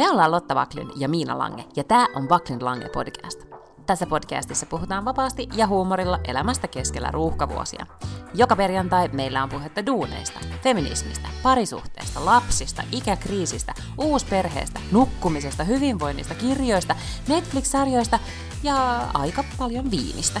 [0.00, 3.44] Me ollaan Lotta Vaklin ja Miina Lange, ja tämä on Vaklin Lange podcast.
[3.86, 7.86] Tässä podcastissa puhutaan vapaasti ja huumorilla elämästä keskellä ruuhkavuosia.
[8.34, 16.96] Joka perjantai meillä on puhetta duuneista, feminismistä, parisuhteesta, lapsista, ikäkriisistä, uusperheestä, nukkumisesta, hyvinvoinnista, kirjoista,
[17.28, 18.18] Netflix-sarjoista
[18.62, 20.40] ja aika paljon viinistä.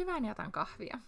[0.00, 0.98] Syvään ja otan kahvia.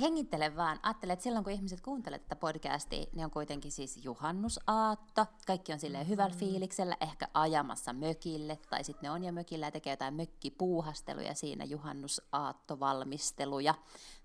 [0.00, 0.78] Hengittele vaan.
[0.82, 5.26] Ajattele, että silloin kun ihmiset kuuntelevat tätä podcastia, niin on kuitenkin siis juhannusaatto.
[5.46, 6.38] Kaikki on silleen hyvällä Mm.
[6.38, 11.64] fiiliksellä, ehkä ajamassa mökille, tai sitten ne on jo mökillä ja tekee jotain mökkipuuhasteluja siinä,
[11.64, 13.74] juhannusaattovalmisteluja,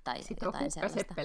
[0.04, 1.16] tai Sitten on jotain sellaista.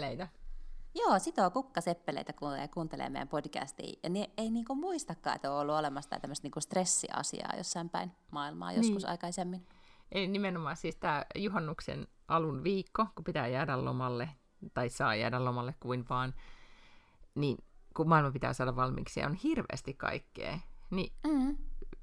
[0.94, 3.98] Joo, sitoo kukkaseppeleitä kun kuuntelee meidän podcastia.
[4.02, 8.72] Ja ne ei niinku muistakaan, että on ollut olemassa tämmöistä niinku stressiasiaa jossain päin maailmaa
[8.72, 9.10] joskus Niin.
[9.10, 9.66] aikaisemmin.
[10.12, 14.28] Eli nimenomaan siis tämä juhannuksen alun viikko, kun pitää jäädä lomalle,
[14.74, 16.34] tai saa jäädä lomalle kuin vaan,
[17.34, 17.58] niin
[17.96, 20.58] kun maailma pitää saada valmiiksi ja on hirveästi kaikkea,
[20.90, 21.56] niin Mm.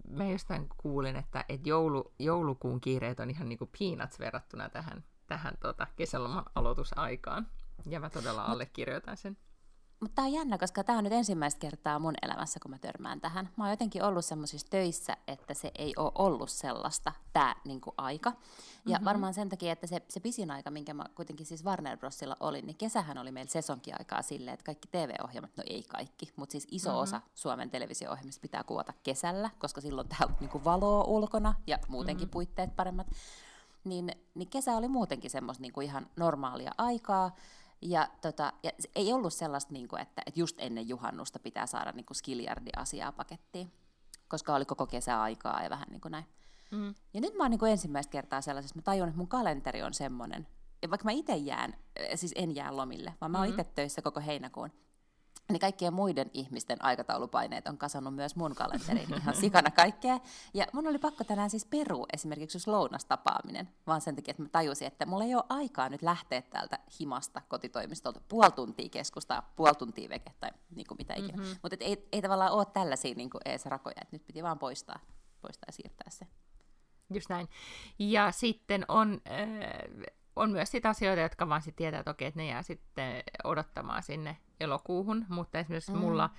[0.09, 5.03] mä jostain kuulin, että, että joulu, joulukuun kiireet on ihan niin kuin peanuts verrattuna tähän,
[5.27, 7.47] tähän tota, kesäloman aloitusaikaan.
[7.89, 9.37] Ja mä todella allekirjoitan sen.
[10.05, 13.21] Mutta tämä on jännä, koska tämä on nyt ensimmäistä kertaa mun elämässä, kun mä törmään
[13.21, 13.49] tähän.
[13.57, 18.29] Mä oon jotenkin ollut semmoisissa töissä, että se ei ole ollut sellaista, tämä niinku, aika.
[18.29, 18.35] Ja
[18.91, 19.05] mm-hmm.
[19.05, 22.65] varmaan sen takia, että se, se pisin aika, minkä mä kuitenkin siis Warner Brosilla olin,
[22.65, 26.89] niin kesähän oli meillä sesonkiaikaa silleen, että kaikki TV-ohjelmat, no ei kaikki, mutta siis iso
[26.89, 27.01] mm-hmm.
[27.01, 32.25] osa Suomen televisio-ohjelmista pitää kuvata kesällä, koska silloin täällä on niinku valoa ulkona ja muutenkin
[32.25, 32.31] mm-hmm.
[32.31, 33.07] puitteet paremmat.
[33.83, 37.35] Niin, niin kesä oli muutenkin semmoista niinku ihan normaalia aikaa,
[37.85, 41.91] ja, tota, ja ei ollut sellaista, niin kuin, että, että just ennen juhannusta pitää saada
[41.91, 43.71] niin kuin skiljardi-asiaa pakettiin,
[44.27, 46.25] koska oli koko kesä aikaa ja vähän niin kuin näin.
[46.71, 46.95] Mm.
[47.13, 49.93] Ja nyt mä oon niin kuin ensimmäistä kertaa sellaisessa, mä tajun, että mun kalenteri on
[49.93, 50.47] semmoinen,
[50.81, 51.75] ja vaikka mä itse jään,
[52.15, 53.59] siis en jää lomille, vaan mä oon Mm-hmm.
[53.59, 54.71] itse töissä koko heinäkuun,
[55.49, 60.19] niin kaikkien muiden ihmisten aikataulupaineet on kasannut myös mun kalenteriin ihan sikana kaikkea.
[60.53, 64.49] Ja mun oli pakko tänään siis peru esimerkiksi just lounastapaaminen, vaan sen takia, että mä
[64.49, 69.75] tajusin, että mulla ei ole aikaa nyt lähteä täältä himasta kotitoimistolta puoli tuntia keskustaa, puoli
[69.75, 71.37] tuntia veke tai niin kuin mitä ikinä.
[71.37, 71.55] Mm-hmm.
[71.61, 74.99] Mutta ei, ei tavallaan ole tällaisia niin kuin ees rakoja, että nyt piti vaan poistaa,
[75.41, 76.27] poistaa ja siirtää se.
[77.13, 77.49] Just näin.
[77.99, 79.37] Ja sitten on, äh,
[80.35, 84.03] on myös sit asioita, jotka vaan sit tietää, että okei, että ne jää sitten odottamaan
[84.03, 85.97] sinne elokuuhun, mutta esimerkiksi mm.
[85.97, 86.29] mulla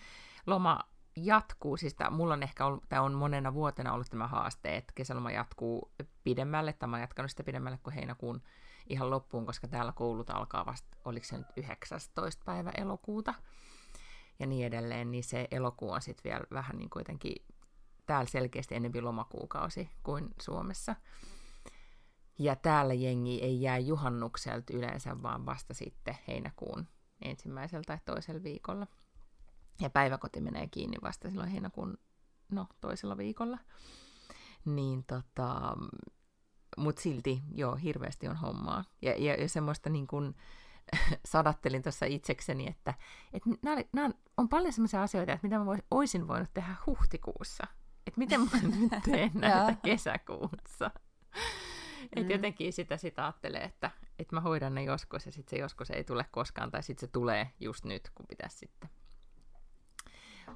[0.47, 0.81] loma
[1.17, 4.93] jatkuu, siis tää, mulla on ehkä ollut, tää on monena vuotena ollut tämä haaste, että
[4.95, 5.93] kesäloma jatkuu
[6.25, 8.43] pidemmälle, tai mä oon jatkanut sitä pidemmälle kuin heinäkuun
[8.89, 12.45] ihan loppuun, koska täällä koulut alkaa vasta, oliko se nyt 19.
[12.45, 13.35] päivä elokuuta,
[14.39, 17.37] ja niin edelleen, niin se elokuu on sitten vielä vähän niin kuitenkin
[18.07, 20.97] täällä selkeästi enempi lomakuukausi kuin Suomessa.
[22.39, 26.87] Ja täällä jengi ei jää juhannukselta yleensä, vaan vasta sitten heinäkuun
[27.23, 28.87] ensimmäisellä tai toisella viikolla.
[29.81, 31.99] Ja päiväkoti menee kiinni vasta silloin heinäkuun
[32.53, 33.59] no, toisella viikolla.
[34.65, 35.77] Niin tota,
[36.77, 38.85] mut silti, joo, hirveästi on hommaa.
[39.03, 40.35] Ja, ja, ja semmoista niin kuin,
[41.33, 42.95] sadattelin tuossa itsekseni, että,
[43.33, 43.51] että
[43.93, 47.67] nämä, on paljon semmoisia asioita, että mitä mä vois, oisin voinut tehdä huhtikuussa.
[48.07, 50.91] Että miten mä nyt teen näitä kesäkuussa.
[52.13, 52.31] Että Mm.
[52.31, 56.05] jotenkin sitä, sitä ajattelee, että, että mä hoidan ne joskus ja sitten se joskus ei
[56.05, 58.91] tule koskaan, tai sitten se tulee just nyt, kun pitäisi sitten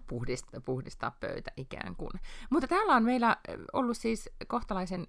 [0.07, 2.13] puhdistaa, puhdistaa pöytä ikään kuin.
[2.51, 3.37] Mutta täällä on meillä
[3.73, 5.07] ollut siis kohtalaisen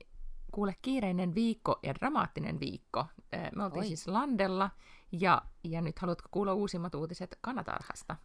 [0.51, 3.05] kuule kiireinen viikko ja dramaattinen viikko.
[3.55, 3.87] Me oltiin Oi.
[3.87, 4.69] siis Landella,
[5.11, 8.15] ja, ja nyt haluatko kuulla uusimmat uutiset kanatarhasta?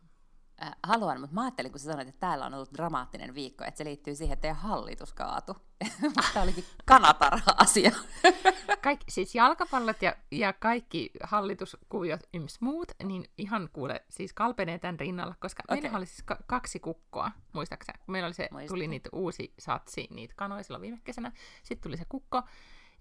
[0.63, 3.79] Äh, haluan, mutta mä ajattelin, kun sä sanoit, että täällä on ollut dramaattinen viikko, että
[3.79, 5.57] se liittyy siihen, että teidän hallitus kaatu.
[6.35, 7.91] Tämä olikin kanatarha-asia.
[8.83, 15.01] Kaikki, siis jalkapallot ja, ja kaikki hallituskuviot yms muut, niin ihan kuule, siis kalpenee tämän
[15.01, 15.81] rinnalla, koska okay.
[15.81, 17.93] Meillä oli siis ka- kaksi kukkoa, muistaaksä?
[17.93, 18.69] Kun meillä oli se, Muistan.
[18.69, 21.33] tuli niitä uusi satsi, niitä kanoja silloin viime kesänä,
[21.63, 22.43] sitten tuli se kukko,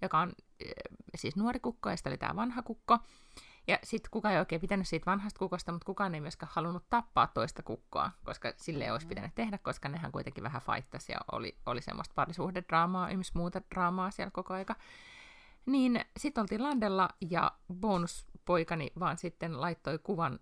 [0.02, 0.72] joka on äh,
[1.14, 2.98] siis nuori kukko, ja sitten oli tämä vanha kukko,
[3.66, 7.26] ja sitten kukaan ei oikein pitänyt siitä vanhasta kukosta, mutta kukaan ei myöskään halunnut tappaa
[7.26, 11.58] toista kukkoa, koska sille ei olisi pitänyt tehdä, koska nehän kuitenkin vähän faittasi ja oli,
[11.66, 14.76] oli semmoista parisuhdedraamaa, yms muuta draamaa siellä koko aika.
[15.66, 20.38] Niin sitten oltiin landella ja bonuspoikani vaan sitten laittoi kuvan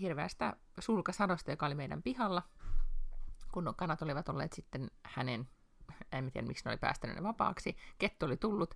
[0.00, 2.42] hirveästä sulkasadosta, joka oli meidän pihalla,
[3.52, 5.48] kun kanat olivat olleet sitten hänen,
[6.12, 8.74] en tiedä miksi ne oli päästänyt ne vapaaksi, kettu oli tullut.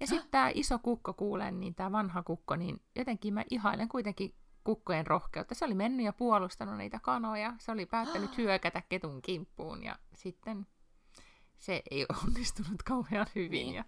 [0.00, 4.34] Ja sitten tämä iso kukko kuulee, niin tämä vanha kukko, niin jotenkin mä ihailen kuitenkin
[4.64, 5.54] kukkojen rohkeutta.
[5.54, 10.66] Se oli mennyt ja puolustanut niitä kanoja, se oli päättänyt hyökätä ketun kimppuun ja sitten
[11.58, 13.50] se ei onnistunut kauhean hyvin.
[13.50, 13.74] Niin.
[13.74, 13.84] Ja,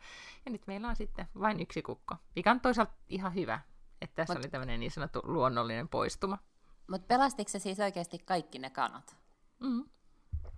[0.46, 3.60] ja nyt meillä on sitten vain yksi kukko, mikä on toisaalta ihan hyvä,
[4.00, 6.38] että tässä Mut- oli tämmöinen niin sanottu luonnollinen poistuma.
[6.90, 9.16] Mutta pelastiko se siis oikeasti kaikki ne kanat?
[9.60, 9.84] Mm,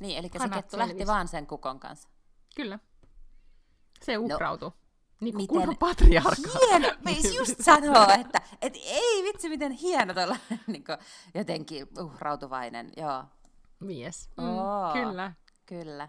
[0.01, 2.09] Niin, eli se kettu lähti vaan sen kukon kanssa.
[2.57, 2.79] kyllä.
[4.03, 4.69] Se uhrautui.
[4.71, 4.77] No,
[5.21, 6.51] niin kuin miten- kunnon patriarka.
[6.61, 6.89] Hieno!
[7.05, 10.37] Meis just sanoo, että et ei vitsi, miten hieno tuolla
[10.67, 10.85] niin
[11.35, 12.93] jotenkin uhrautuvainen.
[12.97, 13.25] Joo,
[13.81, 14.31] Mies.
[14.37, 14.93] Mm, Oo.
[14.93, 15.33] kyllä.
[15.67, 16.09] kyllä.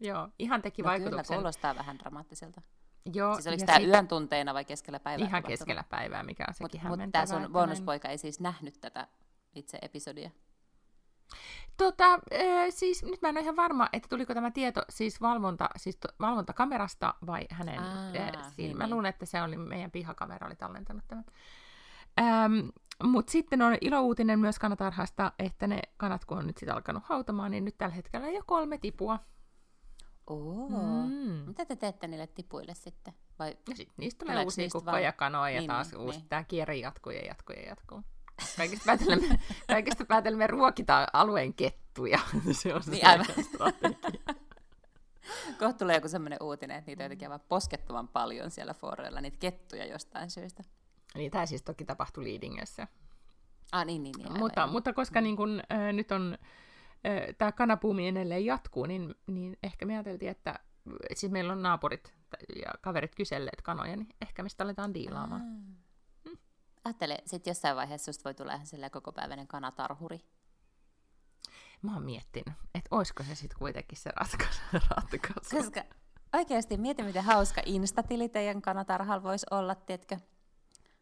[0.00, 1.36] Joo, ihan teki No kyllä, vaikutuksen.
[1.36, 2.62] kuulostaa vähän dramaattiselta.
[3.14, 5.26] Joo, Siis oliko tämä sit- yön tunteina vai keskellä päivää?
[5.26, 9.08] Ihan keskellä päivää, mikä on sekin Mutta mut tämä sun bonuspoika ei siis nähnyt tätä
[9.54, 10.30] itse episodia.
[11.76, 12.20] Tota, äh,
[12.70, 16.08] siis nyt mä en ole ihan varma, että tuliko tämä tieto siis, valvonta, siis to,
[16.20, 17.78] valvontakamerasta vai hänen...
[17.78, 18.94] Äh, siinä, niin, mä niin.
[18.94, 21.24] luulen, että se oli meidän pihakamera oli tallentanut tämän.
[22.20, 22.68] Ähm,
[23.02, 27.50] Mutta sitten on ilouutinen myös kanatarhasta, että ne kanat, kun on nyt sitten alkanut hautamaan,
[27.50, 29.18] niin nyt tällä hetkellä jo kolme tipua.
[30.26, 30.68] Oo.
[31.06, 31.42] Mm.
[31.46, 33.14] Mitä te teette niille tipuille sitten?
[33.38, 36.18] Vai Ja sitten niistä tulee uusia kukkoja, vaan- kanoja ja Niin, taas niin, uusi.
[36.18, 36.28] niin.
[36.28, 38.02] Tämä kierre jatkuu ja jatkuu ja jatkuu.
[38.56, 42.18] Kaikista päätellen me, kaikista päätellen me ruokitaan alueen kettuja.
[42.52, 43.26] Se on se Niin, aivan.
[43.42, 44.34] strategia.
[45.58, 49.86] kohta tulee joku semmoinen uutinen, että niitä jotenkin aivan poskettoman paljon siellä fooreilla, niitä kettuja
[49.86, 50.62] jostain syystä.
[51.14, 52.88] Niin, tämä siis toki tapahtui Liidingössä.
[53.72, 54.26] Ah, niin, niin, niin.
[54.26, 56.38] aivan, mutta, mutta koska niin kun, äh, nyt on
[57.06, 60.58] äh, tämä kanapuumi edelleen jatkuu, niin, niin ehkä me ajateltiin, että
[61.14, 62.14] siis meillä on naapurit
[62.56, 65.42] ja kaverit kyselleet kanoja, niin ehkä me sitä aletaan diilaamaan.
[65.42, 65.81] Ah.
[66.84, 70.24] Ajattele, sitten jossain vaiheessa susta voi tulla ihan sellainen kokopäiväinen kanatarhuri.
[71.82, 74.60] Mä oon miettinyt, että olisiko se sitten kuitenkin se ratkaisu.
[74.96, 75.56] ratkaisu.
[75.56, 75.84] Koska
[76.32, 80.16] oikeasti mieti, miten hauska instatili teidän kanatarhalla voisi olla, tiedätkö?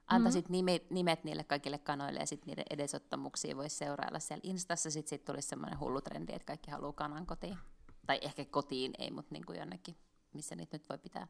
[0.06, 0.53] Antaisit mm-hmm.
[0.53, 4.91] nimet, nimet niille kaikille kanoille ja sitten niiden edesottamuksia voisi seurailla siellä Instassa.
[4.91, 7.59] Sitten sit tulisi semmoinen hullu trendi, että kaikki haluaa kanan kotiin.
[8.06, 9.97] Tai ehkä kotiin ei, mutta niin kuin jonnekin,
[10.32, 11.27] missä niitä nyt voi pitää.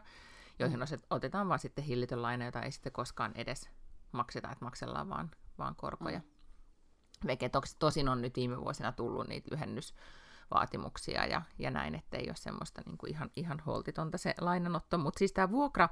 [0.60, 3.70] joihin oset- otetaan vaan sitten hillitön laina, jota ei sitten koskaan edes
[4.16, 6.20] makseta, että maksellaan vaan, vaan korkoja.
[6.20, 7.28] Mm.
[7.28, 12.36] Veke tosin on nyt viime vuosina tullut niitä lyhennysvaatimuksia ja, ja näin, että ei ole
[12.36, 15.90] semmoista niin kuin ihan, ihan holtitonta se lainanotto, mutta siis tämä vuokra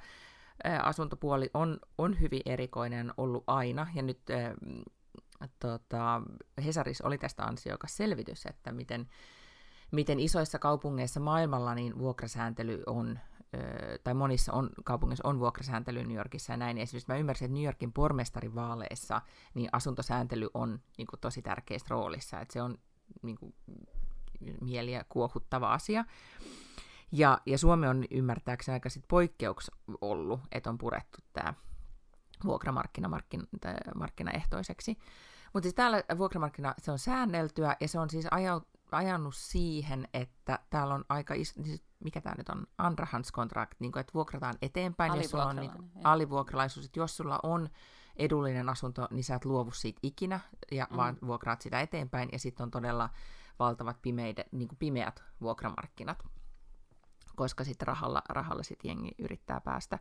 [0.83, 4.55] asuntopuoli on, on hyvin erikoinen ollut aina, ja nyt ää,
[5.59, 6.21] tota,
[6.65, 9.09] Hesaris oli tästä ansiokas selvitys, että miten,
[9.91, 13.19] miten isoissa kaupungeissa maailmalla niin vuokrasääntely on,
[14.03, 16.77] tai monissa on, kaupungeissa on vuokrasääntely New Yorkissa ja näin.
[16.77, 19.21] Esimerkiksi mä ymmärsin, että New Yorkin pormestarin vaaleissa
[19.53, 22.77] niin asuntosääntely on niin kuin, tosi tärkeässä roolissa, että se on
[23.21, 23.55] niin kuin,
[24.61, 26.05] mieliä kuohuttava asia.
[27.11, 31.53] Ja, ja Suomi on ymmärtääkseni aika sit poikkeuks ollut, että on purettu tämä
[32.45, 33.47] vuokramarkkina markkin,
[33.95, 34.97] markkinaehtoiseksi.
[35.53, 38.27] Mutta siis täällä vuokramarkkina, se on säänneltyä ja se on siis
[38.91, 44.13] ajanut siihen, että täällä on aika iso, siis mikä tämä nyt on, Andrahands-kontrakt, niin että
[44.13, 45.85] vuokrataan eteenpäin, jos sulla on niin joo.
[46.03, 47.69] alivuokralaisuus, että jos sulla on
[48.15, 50.39] edullinen asunto, niin sä et luovu siitä ikinä,
[50.71, 50.97] ja mm.
[50.97, 53.09] vaan vuokraat sitä eteenpäin, ja sitten on todella
[53.59, 56.23] valtavat pimeide, niin kuin pimeät vuokramarkkinat
[57.35, 59.99] koska sitten rahalla, rahalla sit jengi yrittää päästä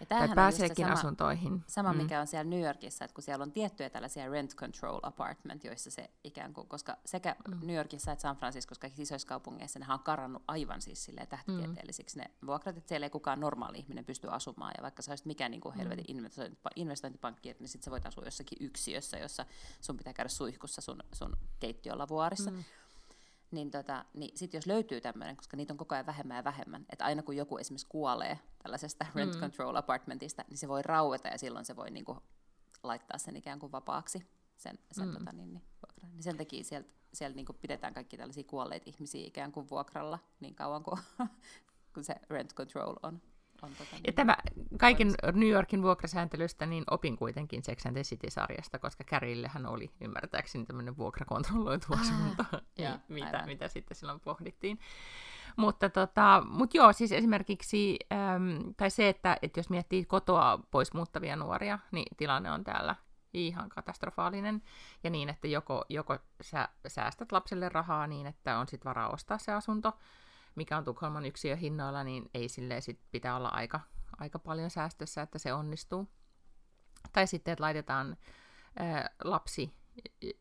[0.00, 1.64] ja tai pääseekin sama, asuntoihin.
[1.66, 1.96] Sama, mm.
[1.96, 5.90] mikä on siellä New Yorkissa, että kun siellä on tiettyjä tällaisia rent control apartment, joissa
[5.90, 7.66] se ikään kuin, koska sekä mm.
[7.66, 12.16] New Yorkissa että San Francisco, kaikissa isoissa kaupungeissa, ne on karannut aivan siis silleen tähtitieteellisiksi
[12.16, 12.22] mm.
[12.22, 15.50] ne vuokrat, että siellä ei kukaan normaali ihminen pysty asumaan, ja vaikka sä olisit mikään
[15.50, 15.78] niin kuin mm.
[15.78, 16.30] helvetin mm.
[16.76, 19.46] investointipankki, niin sitten sä voit asua jossakin yksiössä, jossa
[19.80, 22.50] sun pitää käydä suihkussa sun, sun keittiöllä vuorissa.
[22.50, 22.64] Mm
[23.54, 26.86] niin, tota, niin sitten jos löytyy tämmöinen, koska niitä on koko ajan vähemmän ja vähemmän,
[26.90, 29.10] että aina kun joku esimerkiksi kuolee tällaisesta mm.
[29.14, 32.22] rent control apartmentista, niin se voi raueta ja silloin se voi niinku
[32.82, 35.14] laittaa sen ikään kuin vapaaksi, sen, sen mm.
[35.14, 35.64] tota, niin, niin,
[36.12, 40.54] niin sen takia sieltä siellä niinku pidetään kaikki tällaisia kuolleita ihmisiä ikään kuin vuokralla niin
[40.54, 41.00] kauan kuin,
[41.94, 43.22] kun se rent control on
[43.64, 44.36] on tota, ja niin, tämä
[44.78, 50.64] kaiken New Yorkin vuokrasääntelystä niin opin kuitenkin Sex and the City-sarjasta, koska Carrillehän oli ymmärtääkseni
[50.66, 54.78] tämmöinen vuokrakontrolloitu asunto, ah, ja, mitä, mitä sitten silloin pohdittiin.
[55.56, 60.94] Mutta tota, mut joo, siis esimerkiksi, äm, tai se, että, että jos miettii kotoa pois
[60.94, 62.96] muuttavia nuoria, niin tilanne on täällä
[63.34, 64.62] ihan katastrofaalinen.
[65.04, 69.38] Ja niin, että joko, joko sä säästät lapselle rahaa niin, että on sitten varaa ostaa
[69.38, 69.92] se asunto,
[70.54, 71.24] mikä on Tukholman
[71.60, 73.80] hinnoilla, niin ei silleen sit pitää olla aika,
[74.18, 76.08] aika paljon säästössä, että se onnistuu.
[77.12, 78.16] Tai sitten, että laitetaan
[78.78, 79.74] ää, lapsi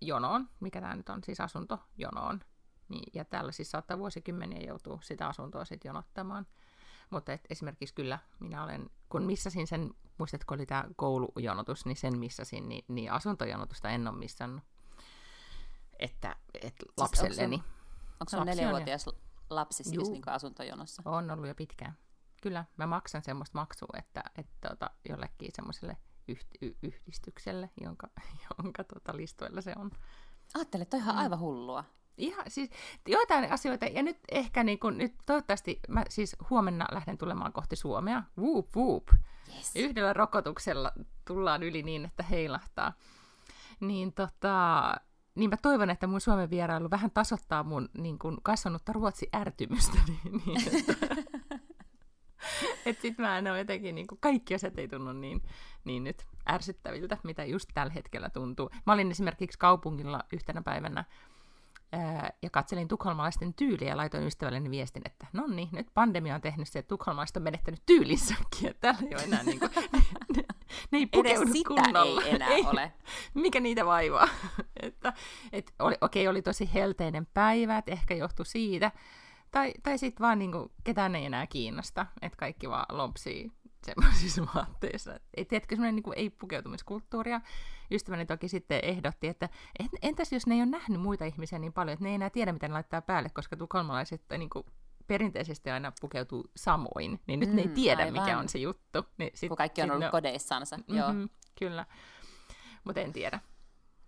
[0.01, 2.41] jonoon, mikä tämä nyt on, siis asunto jonoon.
[2.89, 6.47] Niin, ja täällä siis saattaa vuosikymmeniä joutua sitä asuntoa sitten jonottamaan.
[7.09, 12.19] Mutta et esimerkiksi kyllä minä olen, kun missasin sen, muistatko oli tämä koulujonotus, niin sen
[12.19, 14.63] missasin, niin, niin asuntojonotusta en ole missannut.
[15.99, 17.55] Että, et siis lapselleni.
[17.55, 17.65] Onko
[18.29, 19.09] se, onko se neljävuotias
[19.49, 21.01] lapsi siis niin asuntojonossa?
[21.05, 21.97] On ollut jo pitkään.
[22.41, 25.97] Kyllä, mä maksan semmoista maksua, että, että tota, jollekin semmoiselle
[26.31, 28.07] yht- yhdistykselle, jonka,
[28.57, 29.91] jonka tota, listoilla se on.
[30.55, 31.21] Ajattele, toi ihan mm.
[31.21, 31.83] aivan hullua.
[32.17, 32.69] Ihan, siis
[33.07, 37.75] joitain asioita, ja nyt ehkä niin kun, nyt toivottavasti, mä siis huomenna lähden tulemaan kohti
[37.75, 39.07] Suomea, whoop whoop,
[39.55, 39.71] yes.
[39.75, 40.91] yhdellä rokotuksella
[41.27, 42.93] tullaan yli niin, että heilahtaa.
[43.79, 44.95] Niin tota,
[45.35, 49.97] niin mä toivon, että mun Suomen vierailu vähän tasoittaa mun niin kun, kasvanutta ruotsi-ärtymystä.
[50.07, 51.15] Niin, niin että,
[52.85, 55.41] et sit mä en ole jotenkin, niin kaikki asiat ei tunnu niin,
[55.83, 58.69] niin nyt ärsyttäviltä, mitä just tällä hetkellä tuntuu.
[58.85, 61.05] Mä olin esimerkiksi kaupungilla yhtenä päivänä
[62.41, 66.67] ja katselin tukholmalaisten tyyliä ja laitoin ystävälleni viestin, että no niin, nyt pandemia on tehnyt
[66.67, 69.71] se, että tukholmalaiset on menettänyt tyylissäkin, että täällä ei ole enää niin kuin,
[70.35, 70.43] ne,
[70.91, 72.21] ne ei pukeudu Edes sitä kunnolla.
[72.21, 72.91] ei enää ei, ole.
[73.33, 74.29] Mikä niitä vaivaa?
[74.81, 75.13] että,
[75.51, 78.91] et oli, okei, oli tosi helteinen päivä, että ehkä johtui siitä.
[79.51, 83.51] Tai, tai sitten vaan niinku, ketään ei enää kiinnosta, että kaikki vaan lompsii
[83.83, 85.19] semmoisissa vaatteissa.
[85.37, 87.41] Et, tiedätkö, semmoinen niin ei-pukeutumiskulttuuria.
[87.91, 89.49] Ystäväni toki sitten ehdotti, että
[90.01, 92.51] entäs jos ne ei ole nähnyt muita ihmisiä niin paljon, että ne ei enää tiedä,
[92.51, 94.65] mitä ne laittaa päälle, koska tukholmalaiset niin kuin,
[95.07, 98.23] perinteisesti aina pukeutuu samoin, niin nyt mm, ne ei mm, tiedä, aivan.
[98.23, 99.05] mikä on se juttu.
[99.17, 101.09] Niin sit, Kun kaikki on ollut no, kodeissansa, mm-hmm, joo.
[101.59, 101.85] Kyllä,
[102.83, 103.39] mutta en tiedä.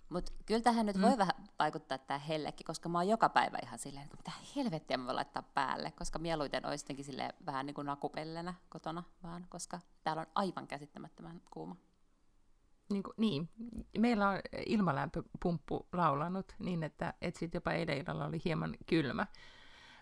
[0.09, 1.01] Mutta kyllä tähän nyt mm.
[1.01, 4.97] voi vähän vaikuttaa tämä hellekin, koska mä oon joka päivä ihan silleen, että mitä helvettiä
[4.97, 9.45] mä voin laittaa päälle, koska mieluiten olisi jotenkin silleen vähän niin kuin nakupellenä kotona vaan,
[9.49, 11.75] koska täällä on aivan käsittämättömän kuuma.
[12.89, 13.49] Niin, kuin, niin.
[13.97, 19.27] meillä on ilmalämpöpumppu laulanut niin, että, että sitten jopa eilen illalla oli hieman kylmä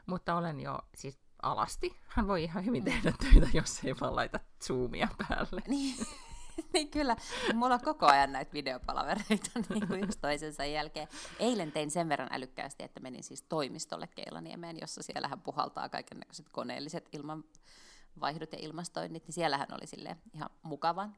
[0.06, 1.96] mutta olen jo siis alasti.
[2.08, 5.62] Hän voi ihan hyvin tehdä töitä, jos ei vaan laita zoomia päälle.
[5.68, 5.96] Niin,
[6.74, 7.16] niin kyllä.
[7.54, 11.08] Mulla on koko ajan näitä videopalavereita niin kuin yksi toisensa jälkeen.
[11.40, 17.10] Eilen tein sen verran älykkäästi, että menin siis toimistolle Keilaniemeen, jossa siellähän puhaltaa kaikenlaiset koneelliset
[17.12, 21.16] ilmanvaihdot ja ilmastoinnit, niin siellähän oli sille ihan mukavan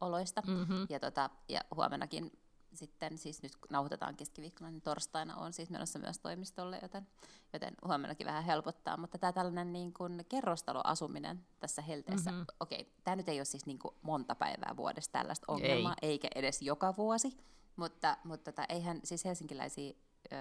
[0.00, 0.42] oloista.
[0.46, 0.86] Mm-hmm.
[0.88, 2.32] Ja, tota, ja huomenakin
[2.76, 7.06] sitten siis nyt nauhoitetaan keskiviikkona, niin torstaina on siis menossa myös toimistolle, joten,
[7.52, 8.96] joten huomennakin vähän helpottaa.
[8.96, 12.46] Mutta tämä tällainen niin kuin kerrostaloasuminen tässä helteessä, mm-hmm.
[12.60, 16.10] okei, okay, tämä nyt ei ole siis niin kuin monta päivää vuodessa tällaista ongelmaa, ei.
[16.10, 17.36] eikä edes joka vuosi,
[17.76, 19.94] mutta, mutta tota, eihän siis helsinkiläisiä
[20.32, 20.36] ö,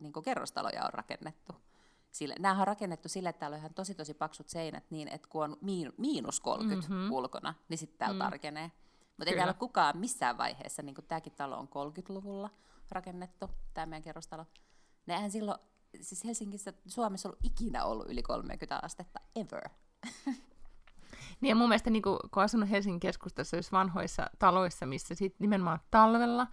[0.00, 1.52] niin kuin kerrostaloja on rakennettu.
[2.12, 5.28] Sille, nämähän on rakennettu sille, että täällä on ihan tosi tosi paksut seinät niin, että
[5.28, 5.56] kun on
[5.96, 7.12] miinus 30 mm-hmm.
[7.12, 8.30] ulkona, niin sitten täällä mm.
[8.30, 8.70] tarkenee.
[9.20, 12.50] Mutta ei täällä ole kukaan missään vaiheessa, niin kuin tämäkin talo on 30-luvulla
[12.90, 14.46] rakennettu, tämä meidän kerrostalo.
[15.06, 15.58] Nehän silloin,
[16.00, 19.68] siis Helsingissä, Suomessa ollut ikinä ollut yli 30 astetta, ever.
[21.40, 25.34] Niin ja mun mielestä niin kun, kun asunut Helsingin keskustassa, jos vanhoissa taloissa, missä sit
[25.38, 26.46] nimenomaan talvella,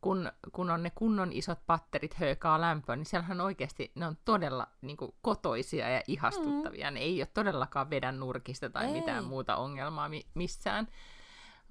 [0.00, 4.66] kun, kun on ne kunnon isot patterit höökaa lämpöä, niin siellähän oikeasti ne on todella
[4.82, 6.90] niin kuin, kotoisia ja ihastuttavia.
[6.90, 6.94] Mm.
[6.94, 8.92] Ne ei ole todellakaan vedän nurkista tai ei.
[8.92, 10.88] mitään muuta ongelmaa mi- missään.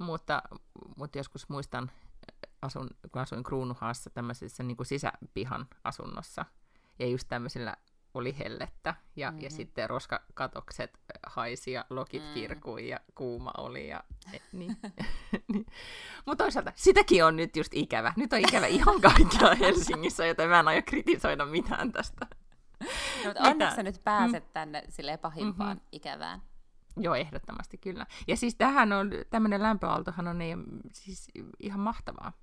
[0.03, 0.41] Mutta,
[0.98, 1.91] mutta joskus muistan,
[2.62, 6.45] asun, kun asuin Kruunuhaassa tämmöisessä niin kuin sisäpihan asunnossa,
[7.00, 7.75] ja just tämmöisillä
[8.13, 9.43] oli hellettä ja, mm-hmm.
[9.43, 12.33] ja sitten roskakatokset haisi ja lokit mm.
[12.33, 13.88] kirkui ja kuuma oli.
[13.88, 14.77] Ja, e, niin.
[15.53, 15.65] niin.
[16.25, 18.13] Mutta toisaalta sitäkin on nyt just ikävä.
[18.15, 22.27] Nyt on ikävä ihan kaikilla Helsingissä, joten mä en aio kritisoida mitään tästä.
[22.79, 22.88] No,
[23.25, 24.50] mutta onneksi sä nyt pääset mm.
[24.53, 25.88] tänne silleen pahimpaan mm-hmm.
[25.91, 26.41] ikävään.
[26.97, 28.05] Joo, ehdottomasti kyllä.
[28.27, 31.27] Ja siis tähän on, tämmöinen lämpöaaltohan on niin, siis
[31.59, 32.33] ihan mahtavaa.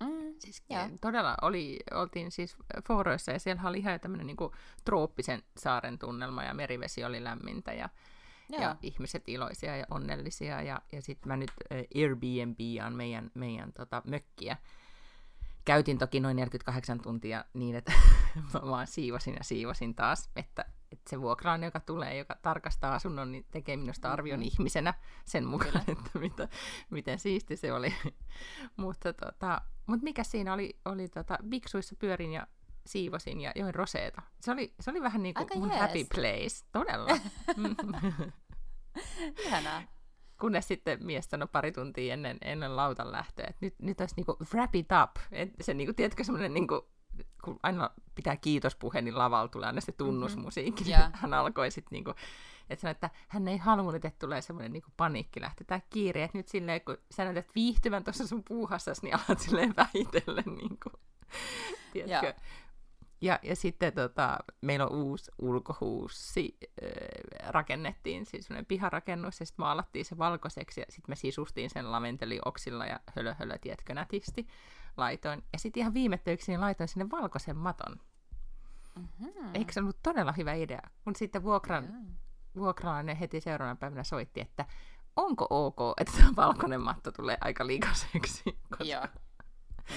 [0.00, 0.90] Mm, siis yeah.
[1.00, 2.56] todella oli, oltiin siis
[2.88, 4.36] Fooroissa ja siellä oli ihan tämmöinen niin
[4.84, 7.88] trooppisen saaren tunnelma ja merivesi oli lämmintä ja,
[8.52, 8.62] yeah.
[8.62, 10.62] ja ihmiset iloisia ja onnellisia.
[10.62, 14.56] Ja, ja sitten mä nyt äh, Airbnb on meidän, meidän tota, mökkiä.
[15.66, 17.92] Käytin toki noin 48 tuntia niin, että
[18.54, 23.32] mä vaan siivosin ja siivosin taas, että, että se vuokraan, joka tulee, joka tarkastaa asunnon,
[23.32, 24.52] niin tekee minusta arvion mm-hmm.
[24.52, 24.94] ihmisenä
[25.24, 25.84] sen mukaan, Kyllä.
[25.88, 26.48] että mitä,
[26.90, 27.94] miten siisti se oli.
[28.76, 32.46] Mutta tota, mut mikä siinä oli, oli tota, biksuissa pyörin ja
[32.86, 34.22] siivosin ja join roseeta.
[34.40, 35.80] Se oli, se oli vähän niin kuin mun jees.
[35.80, 37.18] happy place, todella.
[39.46, 39.95] Ihanaa.
[40.40, 44.36] Kunnes sitten mies sanoi pari tuntia ennen, ennen lautan lähtöä, että nyt, nyt olisi niinku
[44.54, 45.10] wrap it up.
[45.32, 46.88] Et se niinku, tiedätkö, semmoinen niinku,
[47.44, 50.84] kun aina pitää kiitospuhe, niin lavalla tulee aina se tunnusmusiikki.
[50.84, 50.98] Mm-hmm.
[50.98, 51.10] Yeah.
[51.14, 52.10] Hän alkoi sitten niinku,
[52.70, 56.38] että sanoi, että hän ei halunnut, että tulee semmoinen niinku paniikki lähteä tämä kiire, että
[56.38, 60.90] nyt silleen, kun sä näytät viihtyvän tuossa sun puuhassasi, niin alat silleen vähitellen, niinku,
[61.92, 62.36] tiedätkö, yeah.
[63.20, 69.62] Ja, ja sitten tota, meillä on uusi ulkohuussi, äh, rakennettiin, siis sellainen piharakennus, ja sitten
[69.62, 74.46] maalattiin se valkoiseksi, ja sitten me sisustiin sen laventelioksilla ja hölö, hölö tiedätkö, nätisti
[74.96, 75.44] laitoin.
[75.52, 78.00] Ja sitten ihan viime töiksi niin laitoin sinne valkoisen maton.
[78.96, 79.54] Mm-hmm.
[79.54, 80.82] Eikö se ollut todella hyvä idea?
[81.04, 82.16] Kun sitten vuokran, mm.
[82.56, 84.66] vuokralainen heti seuraavana päivänä soitti, että
[85.16, 88.42] onko ok, että tämä valkoinen matto tulee aika liikaiseksi.
[88.68, 88.84] Koska...
[88.84, 89.06] Joo.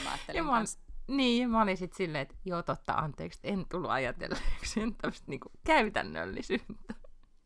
[0.03, 0.63] Mä ja mä,
[1.09, 6.93] niin, mä olin sitten silleen, että joo totta, anteeksi, en tullut ajatelleeksi tämmöistä niinku käytännöllisyyttä.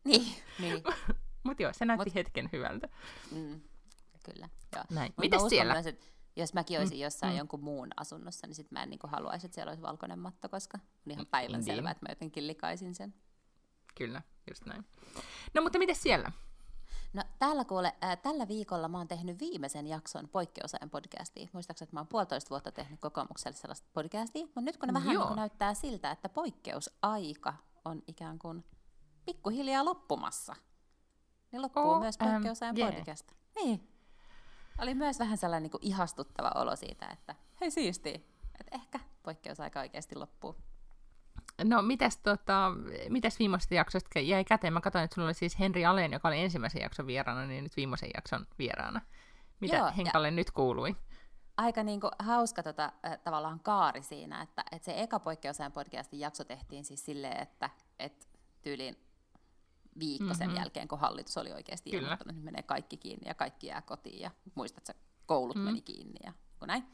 [0.04, 0.82] Niin, niin.
[1.44, 2.88] Mutta joo, se näytti Mut, hetken hyvältä.
[3.30, 3.60] Mm,
[4.24, 4.84] kyllä, joo.
[4.90, 5.14] Näin.
[5.20, 5.72] Mites siellä?
[5.72, 7.38] Myös, että jos mäkin olisin mm, jossain mm.
[7.38, 10.78] jonkun muun asunnossa, niin sit mä en niin haluaisi, että siellä olisi valkoinen matto, koska
[11.06, 11.90] on ihan päivänselvää, niin.
[11.90, 13.14] että mä jotenkin likaisin sen.
[13.94, 14.84] Kyllä, just näin.
[15.54, 16.32] No mutta miten siellä?
[17.14, 21.48] No täällä kuule, äh, tällä viikolla mä oon tehnyt viimeisen jakson poikkeusajan podcastia.
[21.52, 25.08] Muistaakseni, että mä oon puolitoista vuotta tehnyt kokoomukselle sellaista podcastia, mutta nyt kun ne vähän
[25.08, 28.64] niin näyttää siltä, että poikkeusaika on ikään kuin
[29.24, 30.56] pikkuhiljaa loppumassa,
[31.52, 32.94] niin loppuu oh, myös poikkeusajan um, yeah.
[32.94, 33.32] podcast.
[33.56, 33.88] Niin.
[34.78, 38.14] Oli myös vähän sellainen niin kuin ihastuttava olo siitä, että hei siisti,
[38.60, 40.56] että ehkä poikkeusaika oikeasti loppuu.
[41.64, 42.72] No, mitäs, tota,
[43.08, 44.72] mitäs viimeisestä jaksosta jäi käteen?
[44.72, 47.76] Mä katsoin, että sulla oli siis Henri Alen, joka oli ensimmäisen jakson vieraana, niin nyt
[47.76, 49.00] viimeisen jakson vieraana.
[49.60, 50.96] Mitä Joo, Henkalle nyt kuului?
[51.56, 56.20] Aika niin kuin hauska tota, äh, tavallaan kaari siinä, että, että se eka poikkeusajan podcastin
[56.20, 58.26] jakso tehtiin siis silleen, että, että
[58.62, 58.96] tyyliin
[59.98, 60.56] viikko sen mm-hmm.
[60.56, 62.02] jälkeen, kun hallitus oli oikeasti Kyllä.
[62.02, 65.62] ilmoittanut, että menee kaikki kiinni ja kaikki jää kotiin ja muistat, että koulut mm.
[65.62, 66.84] meni kiinni ja kun näin.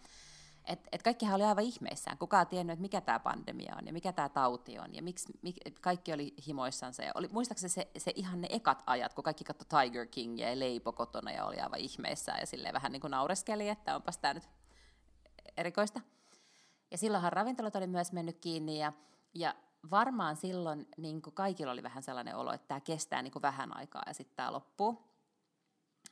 [0.71, 2.19] Et, et kaikkihan oli aivan ihmeissään.
[2.19, 5.57] Kukaan tiennyt, että mikä tämä pandemia on ja mikä tämä tauti on ja miksi mik,
[5.81, 7.03] kaikki oli himoissansa.
[7.03, 10.59] Ja oli, muistaakseni se, se ihan ne ekat ajat, kun kaikki katsoi Tiger King ja
[10.59, 14.35] Leipo kotona ja oli aivan ihmeissään ja silleen vähän niin kuin naureskeli, että onpas tämä
[14.35, 14.49] nyt
[15.57, 16.01] erikoista.
[16.91, 18.93] Ja silloinhan ravintolat oli myös mennyt kiinni ja,
[19.35, 19.55] ja
[19.91, 23.77] varmaan silloin niin kuin kaikilla oli vähän sellainen olo, että tämä kestää niin kuin vähän
[23.77, 25.10] aikaa ja sitten tämä loppuu.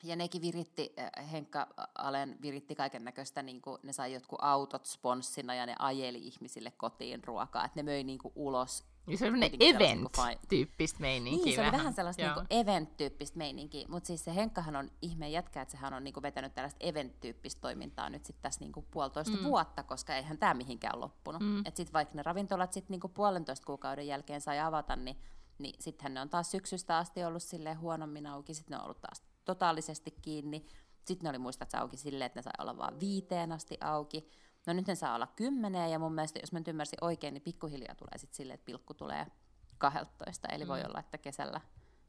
[0.02, 5.54] Ja nekin viritti, äh, Henkka Alen viritti kaiken näköistä, niin ne sai jotkut autot sponssina
[5.54, 8.84] ja ne ajeli ihmisille kotiin ruokaa, että ne möi niin kuin ulos.
[9.06, 11.44] Ja se on event-tyyppistä meininkiä.
[11.44, 15.62] Niin, se oli vähän sellaista niin event-tyyppistä meininkiä, mutta siis se Henkkahan on ihmeen jätkä,
[15.62, 19.36] että sehän on niin kuin vetänyt tällaista event-tyyppistä toimintaa nyt sitten tässä niin kuin puolitoista
[19.36, 19.44] mm.
[19.44, 21.42] vuotta, koska eihän tämä mihinkään loppunut.
[21.42, 21.58] Mm.
[21.58, 25.16] Että sitten vaikka ne ravintolat sitten niin kuin puolentoista kuukauden jälkeen sai avata, niin,
[25.58, 29.00] niin sittenhän ne on taas syksystä asti ollut silleen huonommin auki, sitten ne on ollut
[29.00, 30.66] taas totaalisesti kiinni.
[31.04, 34.30] Sitten ne oli muistaakseni auki silleen, että ne sai olla vain viiteen asti auki.
[34.66, 37.42] No nyt ne saa olla kymmeneen, ja mun mielestä, jos mä nyt ymmärsin oikein, niin
[37.42, 39.26] pikkuhiljaa tulee sitten silleen, että pilkku tulee
[39.78, 40.48] 12.
[40.48, 40.68] Eli mm.
[40.68, 41.60] voi olla, että kesällä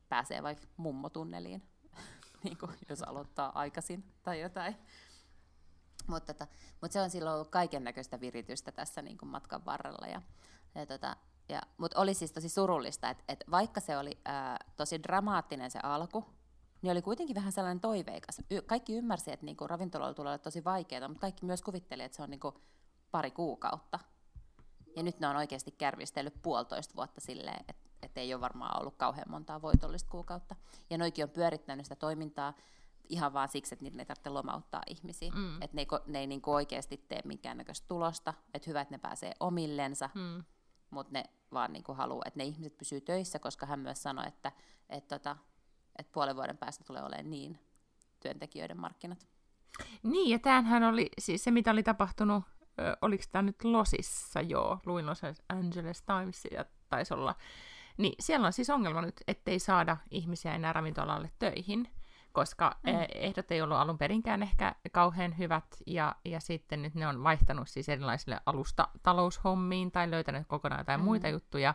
[0.09, 1.63] pääsee vaikka mummotunneliin,
[2.43, 4.75] niin kuin jos aloittaa aikaisin tai jotain.
[6.07, 6.47] Mutta tota,
[6.81, 10.07] mut se on silloin ollut kaiken näköistä viritystä tässä niin kuin matkan varrella.
[10.07, 10.21] Ja,
[10.75, 11.15] ja tota,
[11.49, 15.79] ja, mutta oli siis tosi surullista, että et vaikka se oli ää, tosi dramaattinen se
[15.83, 16.25] alku,
[16.81, 18.41] niin oli kuitenkin vähän sellainen toiveikas.
[18.51, 22.15] Y- kaikki ymmärsi, että niinku ravintoloilla tulee olla tosi vaikeaa, mutta kaikki myös kuvitteli, että
[22.15, 22.53] se on niinku
[23.11, 23.99] pari kuukautta.
[24.95, 28.95] Ja nyt ne on oikeasti kärvistellyt puolitoista vuotta silleen, että et ei ole varmaan ollut
[28.97, 30.55] kauhean montaa voitollista kuukautta.
[30.89, 32.53] Ja noikin on pyörittänyt sitä toimintaa
[33.09, 35.31] ihan vaan siksi, että niiden ei tarvitse lomauttaa ihmisiä.
[35.31, 35.61] Mm.
[35.61, 38.33] Että ne ei, ne ei niinku oikeasti tee minkäännäköistä tulosta.
[38.53, 40.09] Että hyvä, että ne pääsee omillensa.
[40.15, 40.43] Mm.
[40.89, 44.51] mutta ne vaan niin haluaa, että ne ihmiset pysyy töissä, koska hän myös sanoi, että,
[44.89, 45.37] että, tota,
[45.99, 47.59] että puolen vuoden päästä tulee olemaan niin
[48.19, 49.27] työntekijöiden markkinat.
[50.03, 52.43] Niin, ja tämähän oli siis se, mitä oli tapahtunut,
[52.79, 57.35] ö, oliko tämä nyt Losissa jo, luin Los Angeles Timesia, taisi olla,
[57.97, 61.89] niin siellä on siis ongelma nyt, ettei saada ihmisiä enää ravintolalle töihin,
[62.31, 62.91] koska mm.
[63.15, 67.67] ehdot ei ollut alun perinkään ehkä kauhean hyvät, ja, ja sitten nyt ne on vaihtanut
[67.67, 71.03] siis erilaisille alusta taloushommiin tai löytänyt kokonaan jotain mm.
[71.03, 71.73] muita juttuja,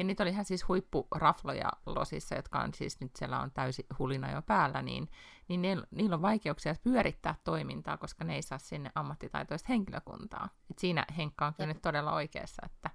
[0.00, 4.30] ja niitä oli ihan siis huippurafloja losissa, jotka on siis nyt siellä on täysi hulina
[4.30, 5.08] jo päällä, niin,
[5.48, 10.48] niin ne, niillä on vaikeuksia pyörittää toimintaa, koska ne ei saa sinne ammattitaitoista henkilökuntaa.
[10.70, 12.90] Et siinä Henkka on kyllä nyt todella oikeassa, että,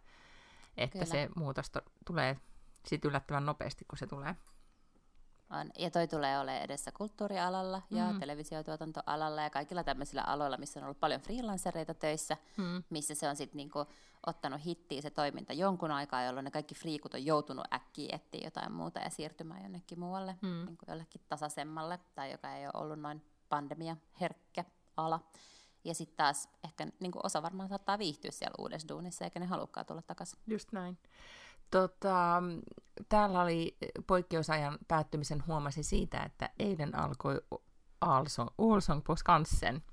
[0.78, 2.38] että se muutos to, tulee
[2.88, 4.36] sit yllättävän nopeasti, kun se tulee.
[5.50, 5.72] On.
[5.78, 8.20] Ja toi tulee olemaan edessä kulttuurialalla ja mm.
[8.20, 12.84] televisiotuotantoalalla ja kaikilla tämmöisillä aloilla, missä on ollut paljon freelancereita töissä, mm.
[12.90, 13.86] missä se on sitten niinku
[14.28, 18.72] ottanut hittiä se toiminta jonkun aikaa, jolloin ne kaikki friikut on joutunut äkkiä etsiä jotain
[18.72, 20.66] muuta ja siirtymään jonnekin muualle, mm.
[20.66, 24.66] niinku jollekin tasaisemmalle tai joka ei ole ollut noin pandemia herkkä
[24.98, 25.20] ala.
[25.84, 29.86] Ja sitten taas ehkä niinku osa varmaan saattaa viihtyä siellä uudessa duunissa, eikä ne halukkaan
[29.86, 30.40] tulla takaisin.
[30.48, 30.98] Just näin.
[31.72, 32.44] Tota,
[33.10, 37.42] täällä oli poikkeusajan päättymisen huomasi siitä, että eilen alkoi
[38.02, 39.84] Allsong på Skansen.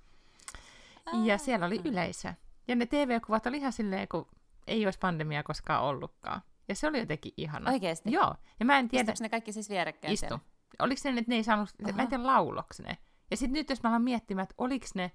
[1.24, 2.34] Ja siellä oli yleisö.
[2.72, 4.26] Ja ne TV-kuvat oli ihan silleen, kun
[4.66, 6.42] ei olisi pandemia koskaan ollutkaan.
[6.68, 7.70] Ja se oli jotenkin ihana.
[7.70, 8.12] Oikeesti?
[8.12, 8.34] Joo.
[8.60, 9.12] Ja mä en tiedä...
[9.12, 10.26] Istuuko ne kaikki siis vierekkäin Istu.
[10.26, 10.44] Siellä?
[10.78, 11.68] Oliko se, että ne ei saanut...
[11.84, 11.92] Aha.
[11.92, 12.98] Mä en tiedä, lauloks ne.
[13.30, 15.12] Ja sitten nyt jos mä alan miettimään, että oliko ne...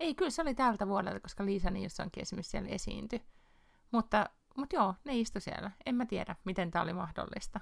[0.00, 3.22] Ei, kyllä se oli tältä vuodelta, koska Liisa Nilssonkin esimerkiksi siellä esiintyi.
[3.92, 5.70] Mutta mutta joo, ne istu siellä.
[5.86, 7.60] En mä tiedä, miten tämä oli mahdollista.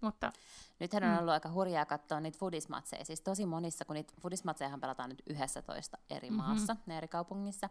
[0.00, 0.32] Mutta,
[0.78, 1.18] Nythän on mm.
[1.18, 3.04] ollut aika hurjaa katsoa niitä foodismatseja.
[3.04, 6.44] Siis tosi monissa, kun niitä foodismatsejahan pelataan nyt 11 eri mm-hmm.
[6.44, 7.70] maassa, ne eri kaupungissa,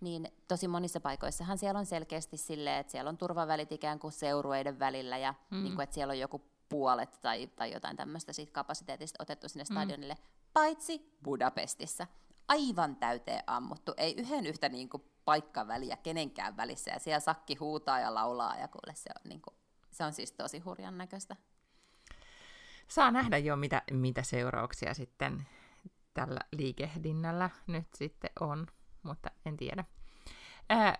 [0.00, 4.78] niin tosi monissa paikoissahan siellä on selkeästi silleen, että siellä on turvavälit ikään kuin seurueiden
[4.78, 5.62] välillä ja mm.
[5.62, 9.64] niin kuin, että siellä on joku puolet tai, tai jotain tämmöistä siitä kapasiteetista otettu sinne
[9.64, 9.74] mm.
[9.74, 10.20] stadionille, mm.
[10.52, 12.06] paitsi Budapestissa.
[12.48, 13.94] Aivan täyteen ammuttu.
[13.96, 18.68] Ei yhden yhtä niin kuin paikkaväliä kenenkään välissä ja siellä sakki huutaa ja laulaa ja
[18.68, 19.54] kuule se on, niin kuin,
[19.90, 21.36] se on siis tosi hurjan näköistä.
[22.92, 25.46] Saa nähdä jo, mitä, mitä seurauksia sitten
[26.14, 28.66] tällä liikehdinnällä nyt sitten on,
[29.02, 29.84] mutta en tiedä.
[30.68, 30.98] Ää,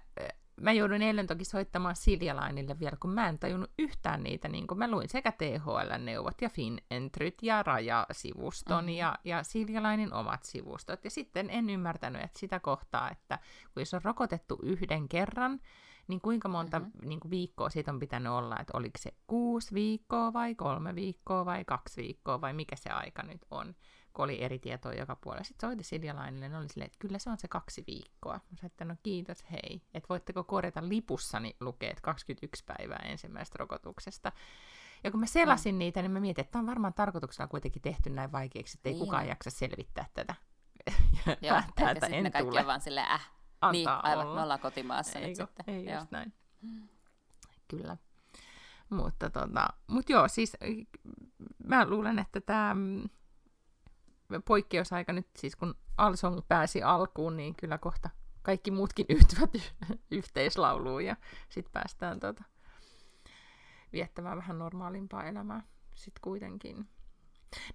[0.61, 4.78] mä joudun eilen toki soittamaan Siljalainille vielä, kun mä en tajunnut yhtään niitä, niin kun
[4.78, 8.96] mä luin sekä THL-neuvot ja FinEntryt ja Raja-sivuston mm-hmm.
[8.96, 11.05] ja, ja Siljalainin omat sivustot.
[11.05, 13.38] Ja sitten en ymmärtänyt, että sitä kohtaa, että
[13.74, 15.61] kun jos on rokotettu yhden kerran,
[16.09, 17.09] niin kuinka monta mm-hmm.
[17.09, 21.45] niin kuin viikkoa siitä on pitänyt olla, että oliko se kuusi viikkoa vai kolme viikkoa
[21.45, 23.75] vai kaksi viikkoa vai mikä se aika nyt on
[24.12, 25.45] kun oli eri tietoa joka puolella.
[25.45, 28.35] Sitten soitin Siljalainille, niin oli silleen, että kyllä se on se kaksi viikkoa.
[28.35, 29.83] Mä sanoin, että no kiitos, hei.
[29.95, 34.33] Että voitteko korjata lipussani lukeet 21 päivää ensimmäisestä rokotuksesta.
[35.05, 35.79] Ja kun mä selasin mm.
[35.79, 38.93] niitä, niin mä mietin, että tämä on varmaan tarkoituksella kuitenkin tehty näin vaikeaksi, että ei
[38.93, 39.05] niin.
[39.05, 40.35] kukaan jaksa selvittää tätä.
[41.27, 42.61] ja Joo, päättää, että en ne kaikki tule.
[42.61, 43.31] on vaan silleen, äh,
[43.62, 44.35] Antaa niin, aivan, olla.
[44.35, 45.29] me ollaan kotimaassa Eikö?
[45.29, 45.75] nyt sitten.
[45.75, 45.94] Ei joo.
[45.94, 46.33] just näin.
[47.68, 47.96] Kyllä.
[48.90, 50.57] Mutta tota, mut joo, siis
[51.64, 52.77] mä luulen, että tämä
[54.44, 58.11] poikkeusaika nyt siis, kun Alsong pääsi alkuun, niin kyllä kohta
[58.42, 59.51] kaikki muutkin yhtyvät
[60.11, 61.16] yhteislauluun ja
[61.48, 62.44] sitten päästään tota,
[63.92, 65.62] viettämään vähän normaalimpaa elämää
[65.94, 66.88] sitten kuitenkin.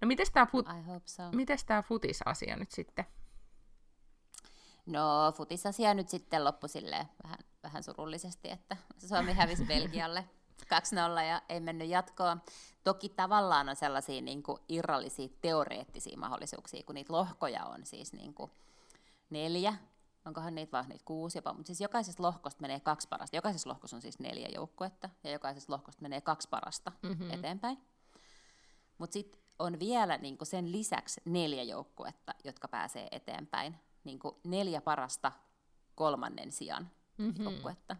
[0.02, 1.24] No mites tämä fut- so.
[1.32, 3.06] mites tää futis-asia nyt sitten?
[4.88, 10.30] No futisasia nyt sitten loppui silleen vähän, vähän surullisesti, että Suomi hävisi Belgialle
[10.62, 10.68] 2-0
[11.24, 12.42] ja ei mennyt jatkoon.
[12.84, 18.34] Toki tavallaan on sellaisia niin kuin irrallisia teoreettisia mahdollisuuksia, kun niitä lohkoja on siis niin
[18.34, 18.52] kuin
[19.30, 19.74] neljä,
[20.26, 23.36] onkohan niitä vaan niitä kuusi jopa, mutta siis jokaisesta lohkosta menee kaksi parasta.
[23.36, 27.32] Jokaisessa lohkossa on siis neljä joukkuetta ja jokaisesta lohkosta menee kaksi parasta mm-hmm.
[27.32, 27.78] eteenpäin.
[28.98, 33.76] Mutta sitten on vielä niin kuin sen lisäksi neljä joukkuetta, jotka pääsee eteenpäin.
[34.08, 35.32] Niin kuin neljä parasta
[35.96, 37.44] kolmannen sijan mm-hmm.
[37.44, 37.96] joukkuetta.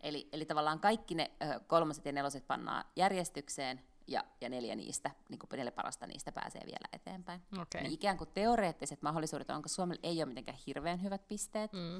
[0.00, 5.10] Eli, eli tavallaan kaikki ne ö, kolmoset ja neloset pannaan järjestykseen, ja, ja neljä niistä,
[5.28, 7.42] niin kuin neljä parasta niistä pääsee vielä eteenpäin.
[7.52, 7.82] Okay.
[7.82, 11.72] Niin ikään kuin teoreettiset mahdollisuudet on, koska Suomella ei ole mitenkään hirveän hyvät pisteet.
[11.72, 11.96] Mm.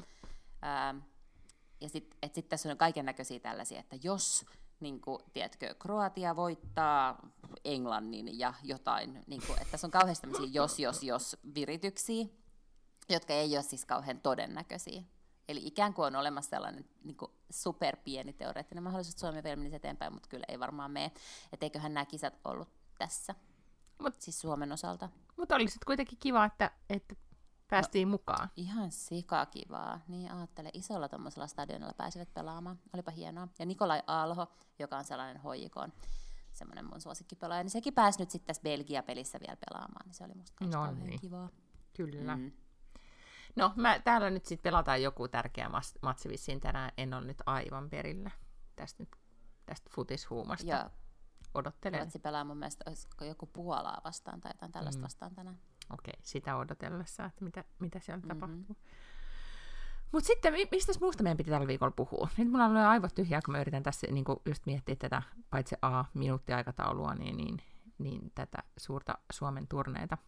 [0.64, 0.99] Ähm,
[1.81, 4.47] ja sitten sit tässä on kaiken näköisiä tällaisia, että jos
[4.81, 7.29] niin kuin, tiedätkö, Kroatia voittaa
[7.64, 12.27] Englannin ja jotain, niin kuin, että tässä on kauheasti jos, jos, jos virityksiä,
[13.09, 15.03] jotka ei ole siis kauhean todennäköisiä.
[15.49, 19.77] Eli ikään kuin on olemassa sellainen niin kuin superpieni teoreettinen mahdollisuus, että Suomi vielä menisi
[19.77, 21.12] eteenpäin, mutta kyllä ei varmaan mene.
[21.53, 22.68] Että eiköhän nämä kisat ollut
[22.99, 23.35] tässä,
[24.03, 25.09] Mut, siis Suomen osalta.
[25.37, 27.14] Mutta olisi kuitenkin kiva, että, että
[27.68, 28.51] päästiin no, mukaan.
[28.57, 30.01] Ihan sikakivaa.
[30.09, 32.79] Niin ajattele, isolla tuommoisella stadionilla pääsivät pelaamaan.
[32.94, 33.49] Olipa hienoa.
[33.59, 34.47] Ja Nikolai Alho,
[34.79, 35.92] joka on sellainen hoikon,
[36.53, 40.07] semmoinen mun suosikkipelaaja, niin sekin pääsi nyt sitten tässä Belgia-pelissä vielä pelaamaan.
[40.07, 41.21] Niin se oli musta no niin.
[41.21, 41.49] kivaa.
[41.97, 42.37] Kyllä.
[42.37, 42.53] Mm.
[43.59, 45.71] No, mä, täällä nyt sitten pelataan joku tärkeä
[46.03, 46.92] matsi vissiin tänään.
[46.97, 48.31] En ole nyt aivan perillä
[48.77, 49.16] tästä, nyt,
[49.66, 50.71] tästä futishuumasta.
[50.71, 50.90] Joo.
[51.55, 52.01] Odottelen.
[52.01, 55.03] Matsi pelaa mun mielestä, olisiko joku Puolaa vastaan tai jotain tällaista mm.
[55.03, 55.59] vastaan tänään.
[55.92, 58.40] Okei, okay, sitä odotellessa, että mitä, mitä siellä mm-hmm.
[58.40, 58.77] tapahtuu.
[60.12, 62.29] Mutta sitten, mistä muusta meidän piti tällä viikolla puhua?
[62.37, 66.05] Nyt mulla on aivot tyhjää, kun mä yritän tässä niin just miettiä tätä, paitsi A,
[66.14, 67.62] minuuttiaikataulua, niin, niin,
[67.99, 70.18] niin tätä suurta Suomen turneita.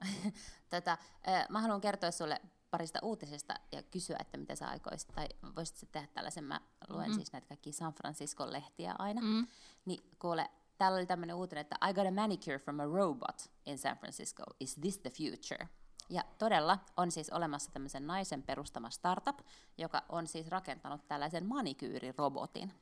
[0.70, 0.92] Tätä,
[1.28, 5.92] äh, mä haluan kertoa sulle parista uutisesta ja kysyä, että mitä sä aikoisit, tai voisit
[5.92, 7.14] tehdä tällaisen, mä luen mm.
[7.14, 9.46] siis näitä kaikki San Franciscon lehtiä aina, mm.
[9.84, 13.78] niin kuule, täällä oli tämmöinen uutinen, että I got a manicure from a robot in
[13.78, 15.68] San Francisco, is this the future?
[16.10, 19.38] Ja todella on siis olemassa tämmöisen naisen perustama startup,
[19.78, 22.72] joka on siis rakentanut tällaisen manikyyrirobotin.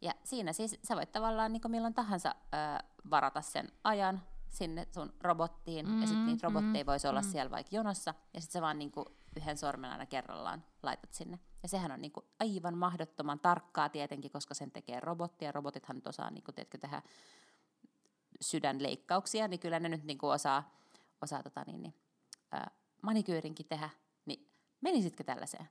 [0.00, 5.12] Ja siinä siis sä voit tavallaan niin milloin tahansa ö, varata sen ajan, sinne sun
[5.20, 7.28] robottiin, mm, ja sitten niitä robotteja mm, voisi olla mm.
[7.28, 9.04] siellä vaikka jonossa, ja sitten sä vaan niinku
[9.36, 11.38] yhden sormen aina kerrallaan laitat sinne.
[11.62, 16.06] Ja sehän on niinku aivan mahdottoman tarkkaa tietenkin, koska sen tekee robotti, ja robotithan nyt
[16.06, 17.02] osaa niinku, teetkö, tehdä
[18.40, 20.74] sydänleikkauksia, niin kyllä ne nyt niinku osaa,
[21.22, 21.94] osaa tota niin, niin,
[22.52, 22.70] ää,
[23.02, 23.90] manikyyrinkin tehdä.
[24.26, 25.68] Niin menisitkö tällaiseen?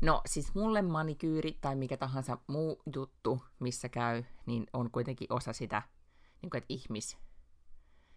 [0.00, 5.52] No siis mulle manikyyri tai mikä tahansa muu juttu, missä käy, niin on kuitenkin osa
[5.52, 5.82] sitä
[6.42, 7.18] niin kuin, että ihmis,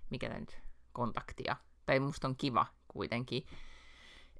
[0.09, 1.55] mikä tämä nyt, kontaktia.
[1.85, 3.45] Tai musta on kiva kuitenkin.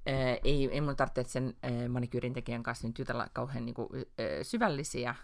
[0.06, 3.88] Ää, ei, ei mun tarvitse sen ää, manikyyrin tekijän kanssa nyt jutella kauhean niin kuin,
[3.92, 5.14] ää, syvällisiä,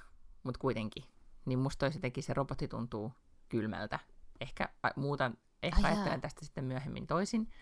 [0.42, 1.04] mutta kuitenkin.
[1.44, 3.12] Niin musta jotenkin se robotti tuntuu
[3.48, 3.98] kylmältä.
[4.40, 7.52] Ehkä a, muutan, ehkä Ai ajattelen tästä sitten myöhemmin toisin.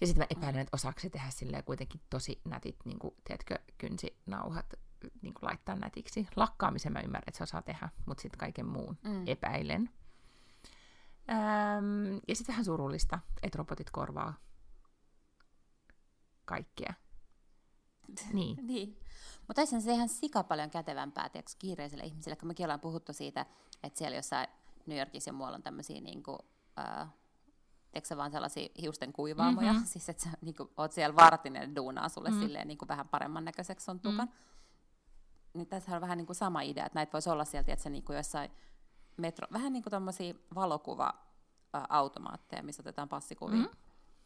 [0.00, 3.58] Ja sitten mä epäilen, että osaako se tehdä silleen kuitenkin tosi nätit, niin kuin, tiedätkö,
[3.78, 4.74] kynsinauhat
[5.22, 6.26] niin kuin laittaa nätiksi.
[6.36, 9.22] Lakkaamisen mä ymmärrän, että se osaa tehdä, mutta sitten kaiken muun mm.
[9.26, 9.90] epäilen.
[11.30, 14.34] Ähm, ja sitten vähän surullista, että robotit korvaa
[16.44, 16.94] kaikkea.
[18.32, 18.66] Niin.
[18.66, 18.98] niin.
[19.48, 23.46] Mutta se ihan sika paljon kätevämpää tiiäks, kiireiselle ihmiselle, kun mekin ollaan puhuttu siitä,
[23.82, 24.48] että siellä jossain
[24.86, 26.38] New Yorkissa ja muualla on tämmöisiä niin kuin,
[26.78, 27.08] äh,
[27.90, 29.86] tiedätkö vaan sellaisia hiusten kuivaamoja, mm-hmm.
[29.92, 32.42] siis että sä niin kuin, oot siellä vartinen duunaa sulle mm-hmm.
[32.42, 34.28] silleen niin kuin vähän paremman näköiseksi sun tukan.
[34.28, 34.49] Mm-hmm
[35.54, 37.90] niin tässä on vähän niin kuin sama idea, että näitä voisi olla sieltä, että se
[37.90, 38.50] niin kuin jossain
[39.16, 43.56] metro, vähän niin kuin tuommoisia valokuva-automaatteja, missä otetaan passikuvia.
[43.56, 43.76] Mm-hmm.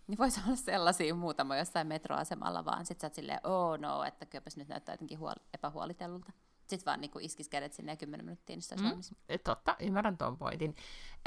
[0.06, 2.86] Niin voisi olla sellaisia muutama jossain metroasemalla vaan.
[2.86, 6.32] Sitten sä oot silleen, oh no, että kylläpäs nyt näyttää jotenkin huol- epähuolitellulta.
[6.66, 8.82] Sitten vaan niin iskis kädet sinne ja kymmenen minuuttia, niin se mm,
[9.44, 10.74] Totta, ymmärrän tuon pointin.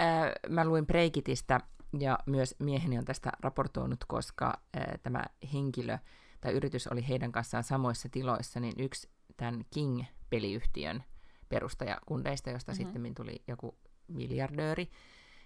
[0.02, 1.62] Äh, mä luin Breikitistä
[2.00, 5.98] ja myös mieheni on tästä raportoinut, koska äh, tämä henkilö
[6.42, 11.04] tai yritys oli heidän kanssaan samoissa tiloissa, niin yksi tämän King-peliyhtiön
[11.50, 12.86] perustajakundeista, josta mm-hmm.
[12.94, 14.90] sitten tuli joku miljardööri,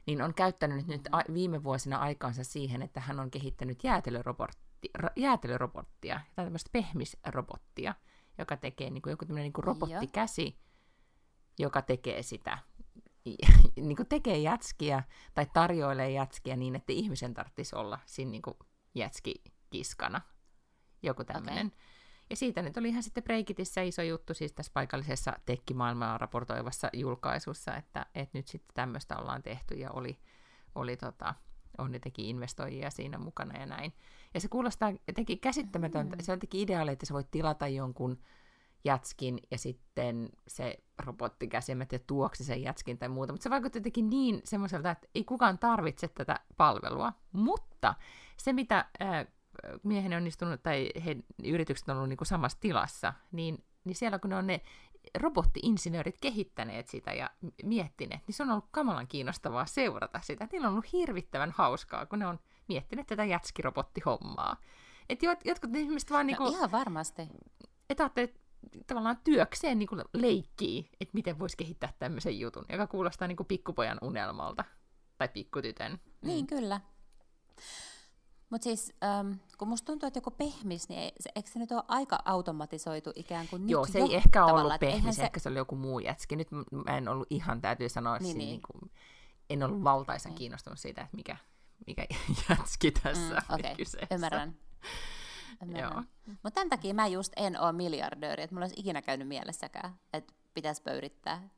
[0.06, 5.14] niin on käyttänyt nyt a- viime vuosina aikaansa siihen, että hän on kehittänyt jäätelörobotti, ra-
[5.16, 7.96] jäätelörobottia, tai tämmöistä pehmisrobottia,
[8.38, 10.58] joka tekee niin kuin joku tämmöinen niin kuin robottikäsi,
[11.60, 12.58] joka tekee sitä,
[13.76, 18.58] niin kuin tekee jätskiä tai tarjoilee jätskiä niin, että ihmisen tarvitsisi olla siinä niin kuin
[18.96, 20.22] jätskikiskana.
[21.04, 21.68] Joku tämmöinen.
[21.68, 21.80] Okay.
[22.32, 27.76] Ja siitä nyt oli ihan sitten Breikitissä iso juttu siis tässä paikallisessa tekkimaailmaa raportoivassa julkaisussa,
[27.76, 30.20] että, että nyt sitten tämmöistä ollaan tehty ja oli,
[30.76, 31.36] oli tota,
[31.78, 33.94] on jotenkin investoijia siinä mukana ja näin.
[34.34, 36.16] Ja se kuulostaa jotenkin käsittämätöntä.
[36.16, 36.22] Mm.
[36.22, 38.18] Se on jotenkin ideaali, että sä voit tilata jonkun
[38.84, 43.34] jätskin ja sitten se robotti käsimet ja tuoksi sen jätskin tai muuta.
[43.34, 47.14] Mutta se vaikuttaa jotenkin niin semmoiselta, että ei kukaan tarvitse tätä palvelua.
[47.32, 47.96] Mutta
[48.38, 49.28] se, mitä äh,
[49.84, 54.20] mieheni on istunut, tai he, yritykset on ollut niin kuin samassa tilassa, niin, niin siellä
[54.20, 54.62] kun ne on ne
[55.20, 57.30] robottiinsinöörit kehittäneet sitä ja
[57.64, 60.48] miettineet, niin se on ollut kamalan kiinnostavaa seurata sitä.
[60.52, 64.58] Niillä on ollut hirvittävän hauskaa, kun ne on miettineet tätä jätskirobottihommaa.
[65.10, 66.26] Että jot, jotkut ihmiset vaan...
[66.26, 67.22] No, niinku, ihan varmasti.
[67.90, 68.34] Että ajattelee,
[68.88, 73.48] tavallaan työkseen niin kuin leikkii, että miten voisi kehittää tämmöisen jutun, joka kuulostaa niin kuin
[73.48, 74.64] pikkupojan unelmalta.
[75.18, 76.00] Tai pikkutytön.
[76.22, 76.48] Niin, mm.
[76.48, 76.82] kyllä.
[78.52, 81.72] Mutta siis, ähm, kun musta tuntuu, että joku pehmis, niin ei, se, eikö se nyt
[81.72, 85.24] ole aika automatisoitu ikään kuin Joo, se ei ehkä ollut pehmis, se...
[85.24, 86.36] ehkä se oli joku muu jätski.
[86.36, 86.48] Nyt
[86.86, 88.50] mä en ollut ihan, täytyy sanoa, niin, niin.
[88.50, 88.92] Niin kuin,
[89.50, 90.38] en ollut valtaisen niin.
[90.38, 91.38] kiinnostunut siitä, että mikä,
[91.88, 92.06] mikä
[92.50, 93.76] jätski tässä mm, okay.
[93.76, 94.16] kyseessä.
[94.16, 94.56] Ymmärrän.
[95.64, 96.08] Ymmärrän.
[96.26, 100.34] Mutta tämän takia mä just en ole miljardööri, että mulla olisi ikinä käynyt mielessäkään, että
[100.54, 101.50] pitäisi pöyrittää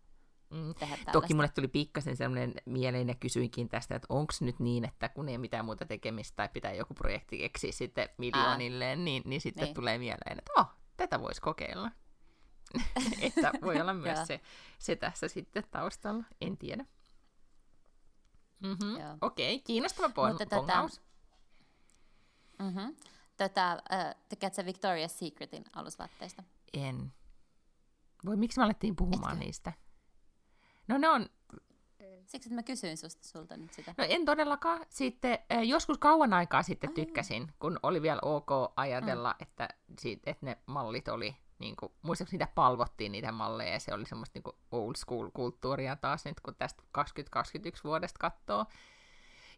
[0.54, 0.74] mm.
[0.74, 1.12] tehdä tällaista.
[1.12, 5.30] Toki mulle tuli pikkasen sellainen mieleen ja kysyinkin tästä, että onko nyt niin, että kun
[5.30, 9.76] ei mitään muuta tekemistä tai pitää joku projekti keksiä sitten miljoonilleen, niin, niin sitten niin.
[9.76, 11.92] tulee mieleen, että oh, tätä voisi kokeilla.
[13.22, 14.42] että voi olla myös se,
[14.80, 16.86] se tässä sitten taustalla, en tiedä.
[18.60, 19.18] Mm-hmm.
[19.22, 21.02] Okei, okay, kiinnostava pon- pongaus.
[22.58, 22.96] Tätä, mm-hmm.
[23.38, 26.44] tätä, äh, tykkäätkö Victoria's Secretin alusvaatteista?
[26.74, 27.14] En.
[28.26, 29.46] Voi, miksi me alettiin puhumaan Etkö?
[29.46, 29.74] niistä?
[30.88, 31.30] No ne on...
[32.26, 33.94] Siksi, että mä kysyin susta, sulta nyt sitä.
[33.98, 34.86] No en todellakaan.
[34.90, 39.44] Sitten äh, joskus kauan aikaa sitten tykkäsin, kun oli vielä ok ajatella, mm.
[39.44, 39.70] että,
[40.00, 44.06] siitä, että ne mallit oli niin kuin, muistaakseni niitä palvottiin niitä malleja, ja se oli
[44.06, 48.66] semmoista niin old school kulttuuria taas nyt, kun tästä 2021 vuodesta katsoo.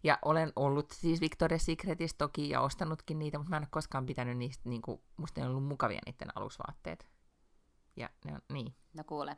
[0.03, 4.05] Ja olen ollut siis Victoria's Secretissa toki ja ostanutkin niitä, mutta mä en ole koskaan
[4.05, 7.07] pitänyt niistä, niin kuin, musta ei ollut mukavia niiden alusvaatteet.
[7.95, 8.75] Ja ne on, niin.
[8.93, 9.38] No kuule,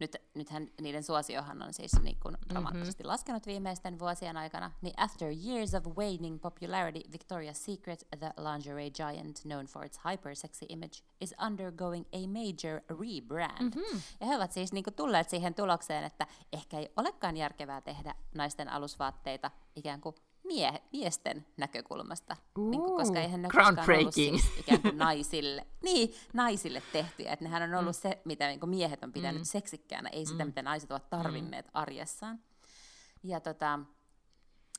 [0.00, 2.50] nyt, nythän niiden suosiohan on siis niin kuin mhm.
[2.50, 3.10] dramaattisesti mm-hmm.
[3.10, 9.40] laskenut viimeisten vuosien aikana, niin after years of waning popularity, Victoria's Secret, the lingerie giant
[9.42, 13.74] known for its hyper-sexy image, is undergoing a major rebrand.
[13.74, 14.00] Mm-hmm.
[14.20, 18.14] Ja he ovat siis niin kuin tulleet siihen tulokseen, että ehkä ei olekaan järkevää tehdä
[18.34, 24.14] naisten alusvaatteita ikään kuin mie- miesten näkökulmasta, Ooh, niin kuin, koska eihän ne koskaan ollut
[24.14, 27.32] siis ikään kuin naisille, niin, naisille tehtyjä.
[27.32, 28.00] Että nehän on ollut mm.
[28.00, 29.44] se, mitä niin miehet on pitänyt mm.
[29.44, 30.48] seksikkäänä, ei sitä, mm.
[30.48, 31.70] mitä naiset ovat tarvinneet mm.
[31.74, 32.40] arjessaan.
[33.22, 33.80] Ja tota,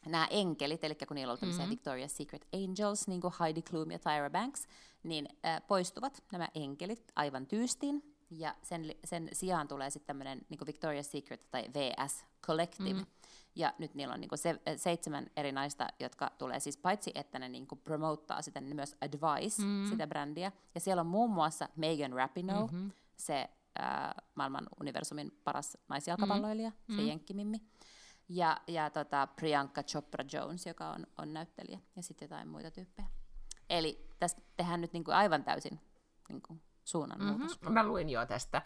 [0.06, 1.74] nämä enkelit, eli kun niillä on ollut mm-hmm.
[1.74, 4.68] Victoria's Secret Angels, niin kuin Heidi Klum ja Tyra Banks,
[5.04, 10.60] niin äh, poistuvat nämä enkelit aivan tyystiin, ja sen, sen sijaan tulee sitten tämmöinen niin
[10.60, 13.06] Victoria's Secret tai VS Collective, mm-hmm
[13.56, 17.40] ja nyt niillä on niinku se, eh, seitsemän eri naista, jotka tulee siis paitsi, että
[17.40, 19.90] ne niinku promottaa sitä, niin myös advice mm.
[19.90, 20.52] sitä brändiä.
[20.76, 22.92] Ja siellä on muun muassa Megan Rapinoe, mm-hmm.
[23.18, 26.96] se äh, maailman universumin paras naisjalkapalloilija, mm.
[26.96, 27.08] se mm.
[27.08, 27.62] jenkkimimmi.
[28.30, 33.08] Ja, ja tota Priyanka Chopra Jones, joka on, on näyttelijä, ja sitten jotain muita tyyppejä.
[33.70, 35.80] Eli tässä tehdään nyt niinku aivan täysin
[36.30, 37.62] niinku suunnanmuutos.
[37.62, 37.74] Mm-hmm.
[37.74, 38.62] Mä luin jo tästä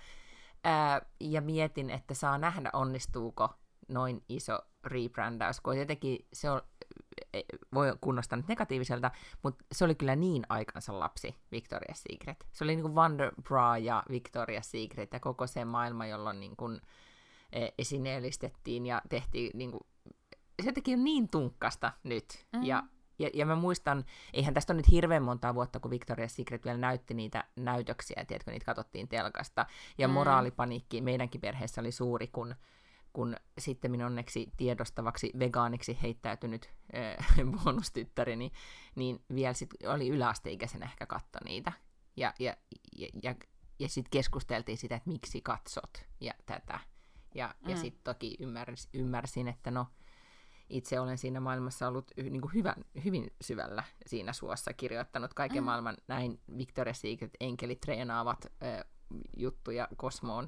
[0.63, 3.49] ää, ja mietin, että saa nähdä, onnistuuko
[3.87, 6.61] noin iso rebrandaus, kun jotenkin se on,
[7.33, 7.41] e,
[7.73, 9.11] voi kunnostaa nyt negatiiviselta,
[9.43, 12.47] mutta se oli kyllä niin aikansa lapsi, Victoria's Secret.
[12.51, 16.55] Se oli niin kuin Wonder Bra ja Victoria's Secret ja koko se maailma, jolloin niin
[16.55, 16.81] kuin
[17.51, 19.83] e, esineellistettiin ja tehtiin niin kuin,
[20.63, 22.45] se teki niin tunkkasta nyt.
[22.53, 22.63] Mm.
[22.63, 22.83] Ja,
[23.19, 26.77] ja, ja mä muistan, eihän tästä ole nyt hirveän monta vuotta, kun Victoria's Secret vielä
[26.77, 29.65] näytti niitä näytöksiä, tiedätkö, niitä katsottiin telkasta.
[29.97, 30.13] Ja mm.
[30.13, 32.55] moraalipaniikki meidänkin perheessä oli suuri, kun
[33.13, 37.27] kun sitten minun onneksi tiedostavaksi vegaaniksi heittäytynyt äh,
[37.63, 38.51] bonustyttäreni,
[38.95, 41.71] niin vielä sit oli yläasteikäisen ehkä katto niitä.
[42.17, 42.55] Ja, ja,
[42.97, 43.35] ja, ja,
[43.79, 46.79] ja sitten keskusteltiin sitä, että miksi katsot ja tätä.
[47.35, 47.69] Ja, mm.
[47.69, 49.87] ja sitten toki ymmärsin, ymmärsin, että no,
[50.69, 55.65] itse olen siinä maailmassa ollut niin kuin hyvän, hyvin syvällä siinä suossa, kirjoittanut kaiken mm.
[55.65, 58.85] maailman näin Victoria's Secret enkelit treenaavat äh,
[59.37, 60.47] juttuja Kosmoon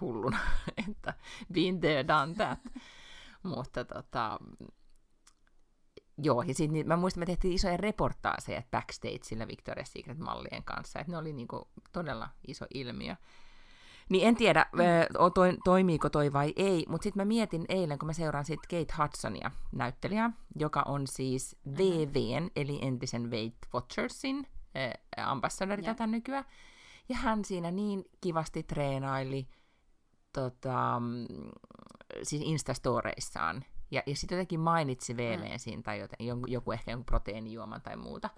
[0.00, 0.38] hulluna,
[0.90, 1.14] että
[1.52, 2.58] been there, done that.
[3.42, 4.38] Mutta tota,
[6.18, 11.12] joo, ja sit, niin, mä muistan, me tehtiin isoja reportaaseja backstageillä Victoria's Secret-mallien kanssa, että
[11.12, 13.16] ne oli niinku todella iso ilmiö.
[14.08, 14.80] Niin en tiedä, mm.
[15.34, 19.02] to, toimiiko toi vai ei, mutta sitten mä mietin eilen, kun mä seuraan sit Kate
[19.02, 21.56] Hudsonia, näyttelijää, joka on siis.
[21.78, 26.44] VVn, eli entisen Weight Watchersin äh, ambassadori tätä nykyään.
[27.08, 29.48] Ja hän siinä niin kivasti treenaili
[30.32, 31.02] tota,
[32.22, 33.64] siis Instastoreissaan.
[33.90, 35.18] Ja, ja sitten jotenkin mainitsi mm.
[35.56, 38.30] siinä, tai joten, joku ehkä jonkun proteiinijuoman tai muuta.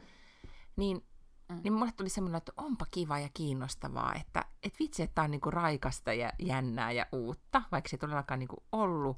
[0.77, 1.07] Niin,
[1.49, 1.61] mm.
[1.65, 5.31] niin mulle tuli semmoinen, että onpa kiva ja kiinnostavaa, että et vitsi, että tämä on
[5.31, 9.17] niinku raikasta ja jännää ja uutta, vaikka se ei todellakaan niinku ollut.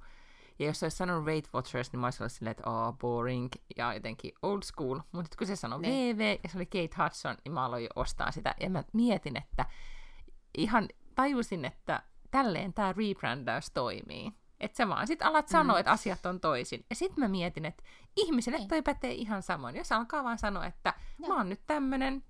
[0.62, 3.94] Ja jos olisi sanonut Weight Watchers, niin mä olisin ollut silleen, että oh, boring ja
[3.94, 5.00] jotenkin old school.
[5.12, 5.88] Mutta kun se sanoi ne.
[5.88, 6.18] Niin.
[6.18, 8.54] VV ja se oli Kate Hudson, niin mä aloin jo ostaa sitä.
[8.60, 9.66] Ja mä mietin, että
[10.58, 14.32] ihan tajusin, että tälleen tämä rebrandaus toimii.
[14.60, 15.80] Että sä vaan sit alat sanoa, mm.
[15.80, 16.86] että asiat on toisin.
[16.90, 17.82] Ja sitten mä mietin, että
[18.16, 18.68] ihmiselle niin.
[18.68, 19.76] toi pätee ihan samoin.
[19.76, 21.28] Jos alkaa vaan sanoa, että ja.
[21.28, 22.24] mä oon nyt tämmönen,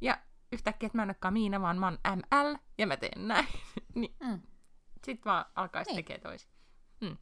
[0.00, 0.18] ja
[0.52, 3.48] yhtäkkiä, että mä en olekaan Miina, vaan mä oon ML, ja mä teen näin.
[3.94, 4.40] niin mm.
[5.04, 5.96] Sitten vaan alkaisi niin.
[5.96, 6.50] tekemään toisin.
[7.00, 7.16] Mm.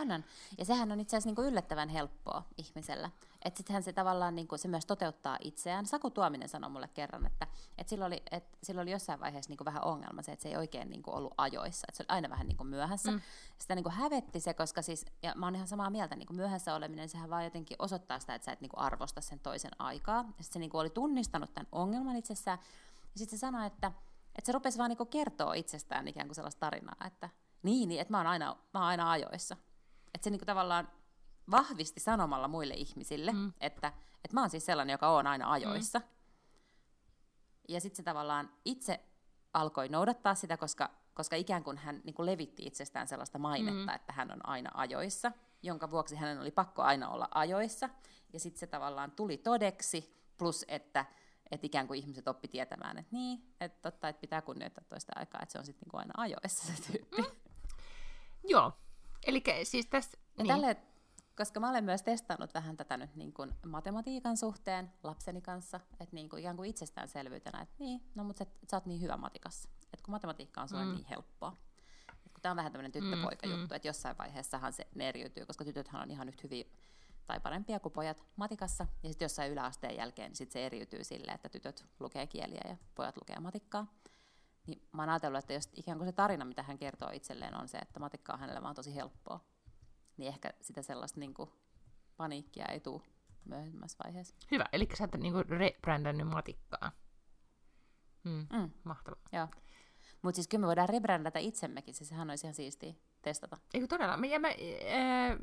[0.00, 0.24] Annan.
[0.58, 3.10] Ja sehän on itse asiassa niinku yllättävän helppoa ihmisellä.
[3.44, 5.86] Että sittenhän se tavallaan niinku, se myös toteuttaa itseään.
[5.86, 7.46] Saku Tuominen sanoi mulle kerran, että,
[7.78, 10.56] että sillä, oli, että sillä oli jossain vaiheessa niinku vähän ongelma se, että se ei
[10.56, 11.86] oikein niinku ollut ajoissa.
[11.88, 13.10] Että se oli aina vähän niinku myöhässä.
[13.10, 13.20] Mm.
[13.58, 17.08] Sitä niinku hävetti se, koska siis, ja mä oon ihan samaa mieltä, niinku myöhässä oleminen,
[17.08, 20.16] sehän vaan jotenkin osoittaa sitä, että sä et niinku arvosta sen toisen aikaa.
[20.16, 22.58] Ja sitten se niinku oli tunnistanut tämän ongelman itsessään.
[23.02, 23.92] Ja sitten se sanoi, että,
[24.36, 27.28] että se rupesi vaan niinku kertoa itsestään ikään kuin sellaista tarinaa, että
[27.62, 29.56] Niin, niin että mä oon aina, mä oon aina ajoissa.
[30.14, 30.88] Että se niinku tavallaan
[31.50, 33.52] vahvisti sanomalla muille ihmisille, mm.
[33.60, 33.92] että,
[34.24, 35.98] että mä oon siis sellainen, joka on aina ajoissa.
[35.98, 36.04] Mm.
[37.68, 39.00] Ja sitten se tavallaan itse
[39.54, 43.94] alkoi noudattaa sitä, koska, koska ikään kuin hän niin kuin levitti itsestään sellaista mainetta, mm.
[43.94, 45.32] että hän on aina ajoissa,
[45.62, 47.88] jonka vuoksi hänen oli pakko aina olla ajoissa.
[48.32, 51.04] Ja sitten se tavallaan tuli todeksi, plus että
[51.50, 55.40] että ikään kuin ihmiset oppi tietämään, että niin, että totta, että pitää kunnioittaa toista aikaa,
[55.42, 57.22] että se on sitten niin aina ajoissa se tyyppi.
[57.22, 57.28] Mm.
[58.44, 58.72] Joo,
[59.26, 60.18] eli siis tässä...
[60.38, 60.48] Ja niin.
[60.48, 60.76] tälle,
[61.36, 66.14] koska mä olen myös testannut vähän tätä nyt niin kuin matematiikan suhteen lapseni kanssa, että
[66.14, 69.68] niin kuin ikään kuin itsestäänselvyytenä, että niin, no mutta sä, sä oot niin hyvä matikassa,
[69.82, 70.90] että kun matematiikka on sulle mm.
[70.90, 71.56] niin helppoa.
[72.42, 73.76] Tämä on vähän tämmöinen tyttöpoika-juttu, mm, mm.
[73.76, 76.72] että jossain vaiheessahan se ne eriytyy, koska tytöthän on ihan nyt hyvin
[77.26, 81.32] tai parempia kuin pojat matikassa, ja sitten jossain yläasteen jälkeen niin sit se eriytyy sille,
[81.32, 83.86] että tytöt lukee kieliä ja pojat lukee matikkaa.
[84.66, 87.68] Niin mä oon ajatellut, että jos ikään kuin se tarina, mitä hän kertoo itselleen, on
[87.68, 89.40] se, että matikka on hänelle vaan tosi helppoa,
[90.16, 91.50] niin ehkä sitä sellaista niin kuin,
[92.16, 93.02] paniikkia ei tule
[93.44, 94.34] myöhemmässä vaiheessa.
[94.50, 96.92] Hyvä, eli sä oot niin rebrändännyt matikkaa.
[98.24, 98.70] Mm, mm.
[98.84, 99.20] Mahtavaa.
[99.32, 99.48] Joo.
[100.22, 103.56] Mutta siis kyllä me voidaan rebrändätä itsemmekin, siis sehän olisi ihan siistiä testata.
[103.74, 104.26] Eikö todella?
[104.26, 105.36] Ja mä, ää,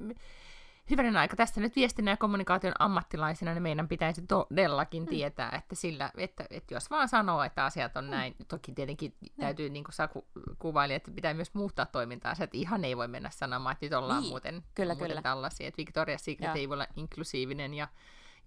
[0.90, 5.10] hyvänen aika, tästä nyt viestinnän ja kommunikaation ammattilaisina, niin meidän pitäisi todellakin mm.
[5.10, 8.12] tietää, että, sillä, että, että jos vaan sanoo, että asiat on mm.
[8.12, 9.28] näin, toki tietenkin mm.
[9.40, 10.28] täytyy, niin kuin sä ku,
[10.60, 14.22] kuvaili, että pitää myös muuttaa toimintaa, että ihan ei voi mennä sanomaan, että nyt ollaan
[14.22, 14.30] niin.
[14.30, 15.22] muuten, kyllä, muuten kyllä.
[15.22, 16.54] tällaisia, että Victoria's Secret ja.
[16.54, 17.88] ei voi olla inklusiivinen ja,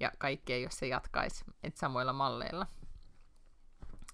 [0.00, 2.66] ja kaikkea, jos se jatkaisi että samoilla malleilla.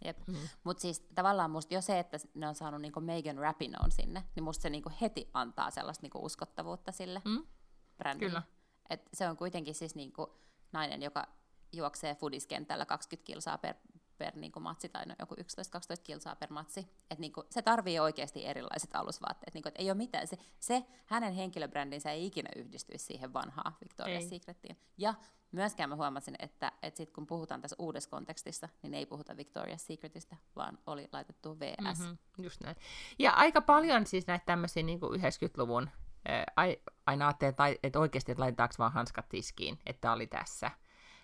[0.04, 0.18] Jep.
[0.26, 0.34] Mm.
[0.64, 4.44] Mutta siis tavallaan musta jo se, että ne on saanut niinku Megan Rapinoe sinne, niin
[4.44, 7.22] musta se niinku heti antaa sellaista niinku uskottavuutta sille.
[7.24, 7.46] Mm
[7.98, 8.30] brändille.
[8.30, 8.42] Kyllä.
[8.90, 10.38] Et se on kuitenkin siis niinku
[10.72, 11.26] nainen, joka
[11.72, 13.74] juoksee fudiskentällä 20 kilsaa per,
[14.18, 15.38] per niinku matsi, tai no joku 11-12
[16.02, 16.88] kilsaa per matsi.
[17.10, 19.54] Et niinku, se tarvii oikeasti erilaiset alusvaatteet.
[19.54, 20.26] Niinku, et ei ole mitään.
[20.26, 24.28] Se, se, hänen henkilöbrändinsä ei ikinä yhdistyisi siihen vanhaan Victoria's.
[24.28, 24.76] Secretiin.
[24.98, 25.14] Ja
[25.52, 29.78] myöskään mä huomasin, että, että sit kun puhutaan tässä uudessa kontekstissa, niin ei puhuta Victoria's
[29.78, 32.00] Secretistä, vaan oli laitettu VS.
[32.00, 32.76] Mm-hmm, just näin.
[33.18, 35.90] Ja aika paljon siis näitä tämmöisiä niin 90-luvun
[37.06, 40.70] aina ajattelin, että, että oikeasti että laitetaanko vaan hanskat tiskiin, että oli tässä.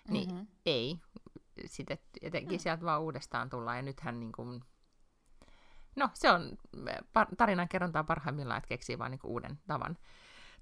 [0.09, 0.47] Niin mm-hmm.
[0.65, 0.99] ei.
[1.65, 2.61] Sitten jotenkin mm.
[2.61, 4.63] sieltä vaan uudestaan tullaan, ja nythän niin kuin,
[5.95, 6.57] no se on
[7.37, 9.97] tarinan kerrontaa parhaimmillaan, että keksii vaan niin kuin uuden tavan.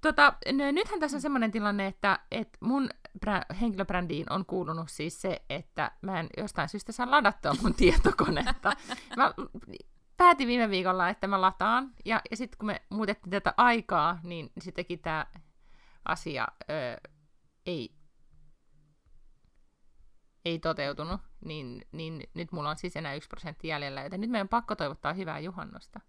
[0.01, 0.33] Tota,
[0.71, 1.21] nythän tässä on mm.
[1.21, 2.89] semmoinen tilanne, että, että mun
[3.25, 8.73] brä- henkilöbrändiin on kuulunut siis se, että mä en jostain syystä saa ladattua mun tietokonetta.
[9.17, 9.33] Mä
[10.21, 14.51] päätin viime viikolla, että mä lataan, ja, ja sitten kun me muutettiin tätä aikaa, niin
[14.61, 15.25] sittenkin tämä
[16.05, 17.09] asia ö,
[17.65, 17.95] ei,
[20.45, 24.47] ei toteutunut, niin, niin nyt mulla on siis enää yksi prosentti jäljellä, joten nyt meidän
[24.47, 25.99] pakko toivottaa hyvää juhannosta.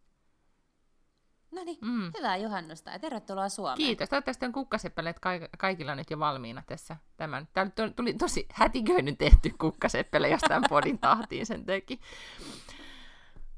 [1.51, 2.13] No niin, mm.
[2.19, 3.77] hyvää juhannusta ja tervetuloa Suomeen.
[3.77, 4.09] Kiitos.
[4.09, 5.17] Toivottavasti on kukkaseppeleet
[5.59, 6.97] kaikilla nyt jo valmiina tässä.
[7.17, 7.49] Tämän.
[7.53, 12.01] Täällä tuli tosi hätiköinen tehty kukkaseppele, jos tämän podin tahtiin sen teki.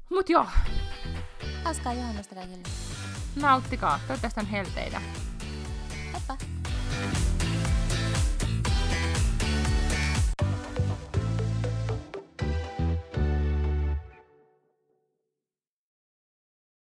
[0.09, 0.45] Mut joo.
[1.63, 2.63] Hauskaa juhannusta kaikille.
[3.35, 3.99] Nauttikaa.
[4.07, 5.01] Toivottavasti on helteitä.
[6.13, 6.37] Heippa.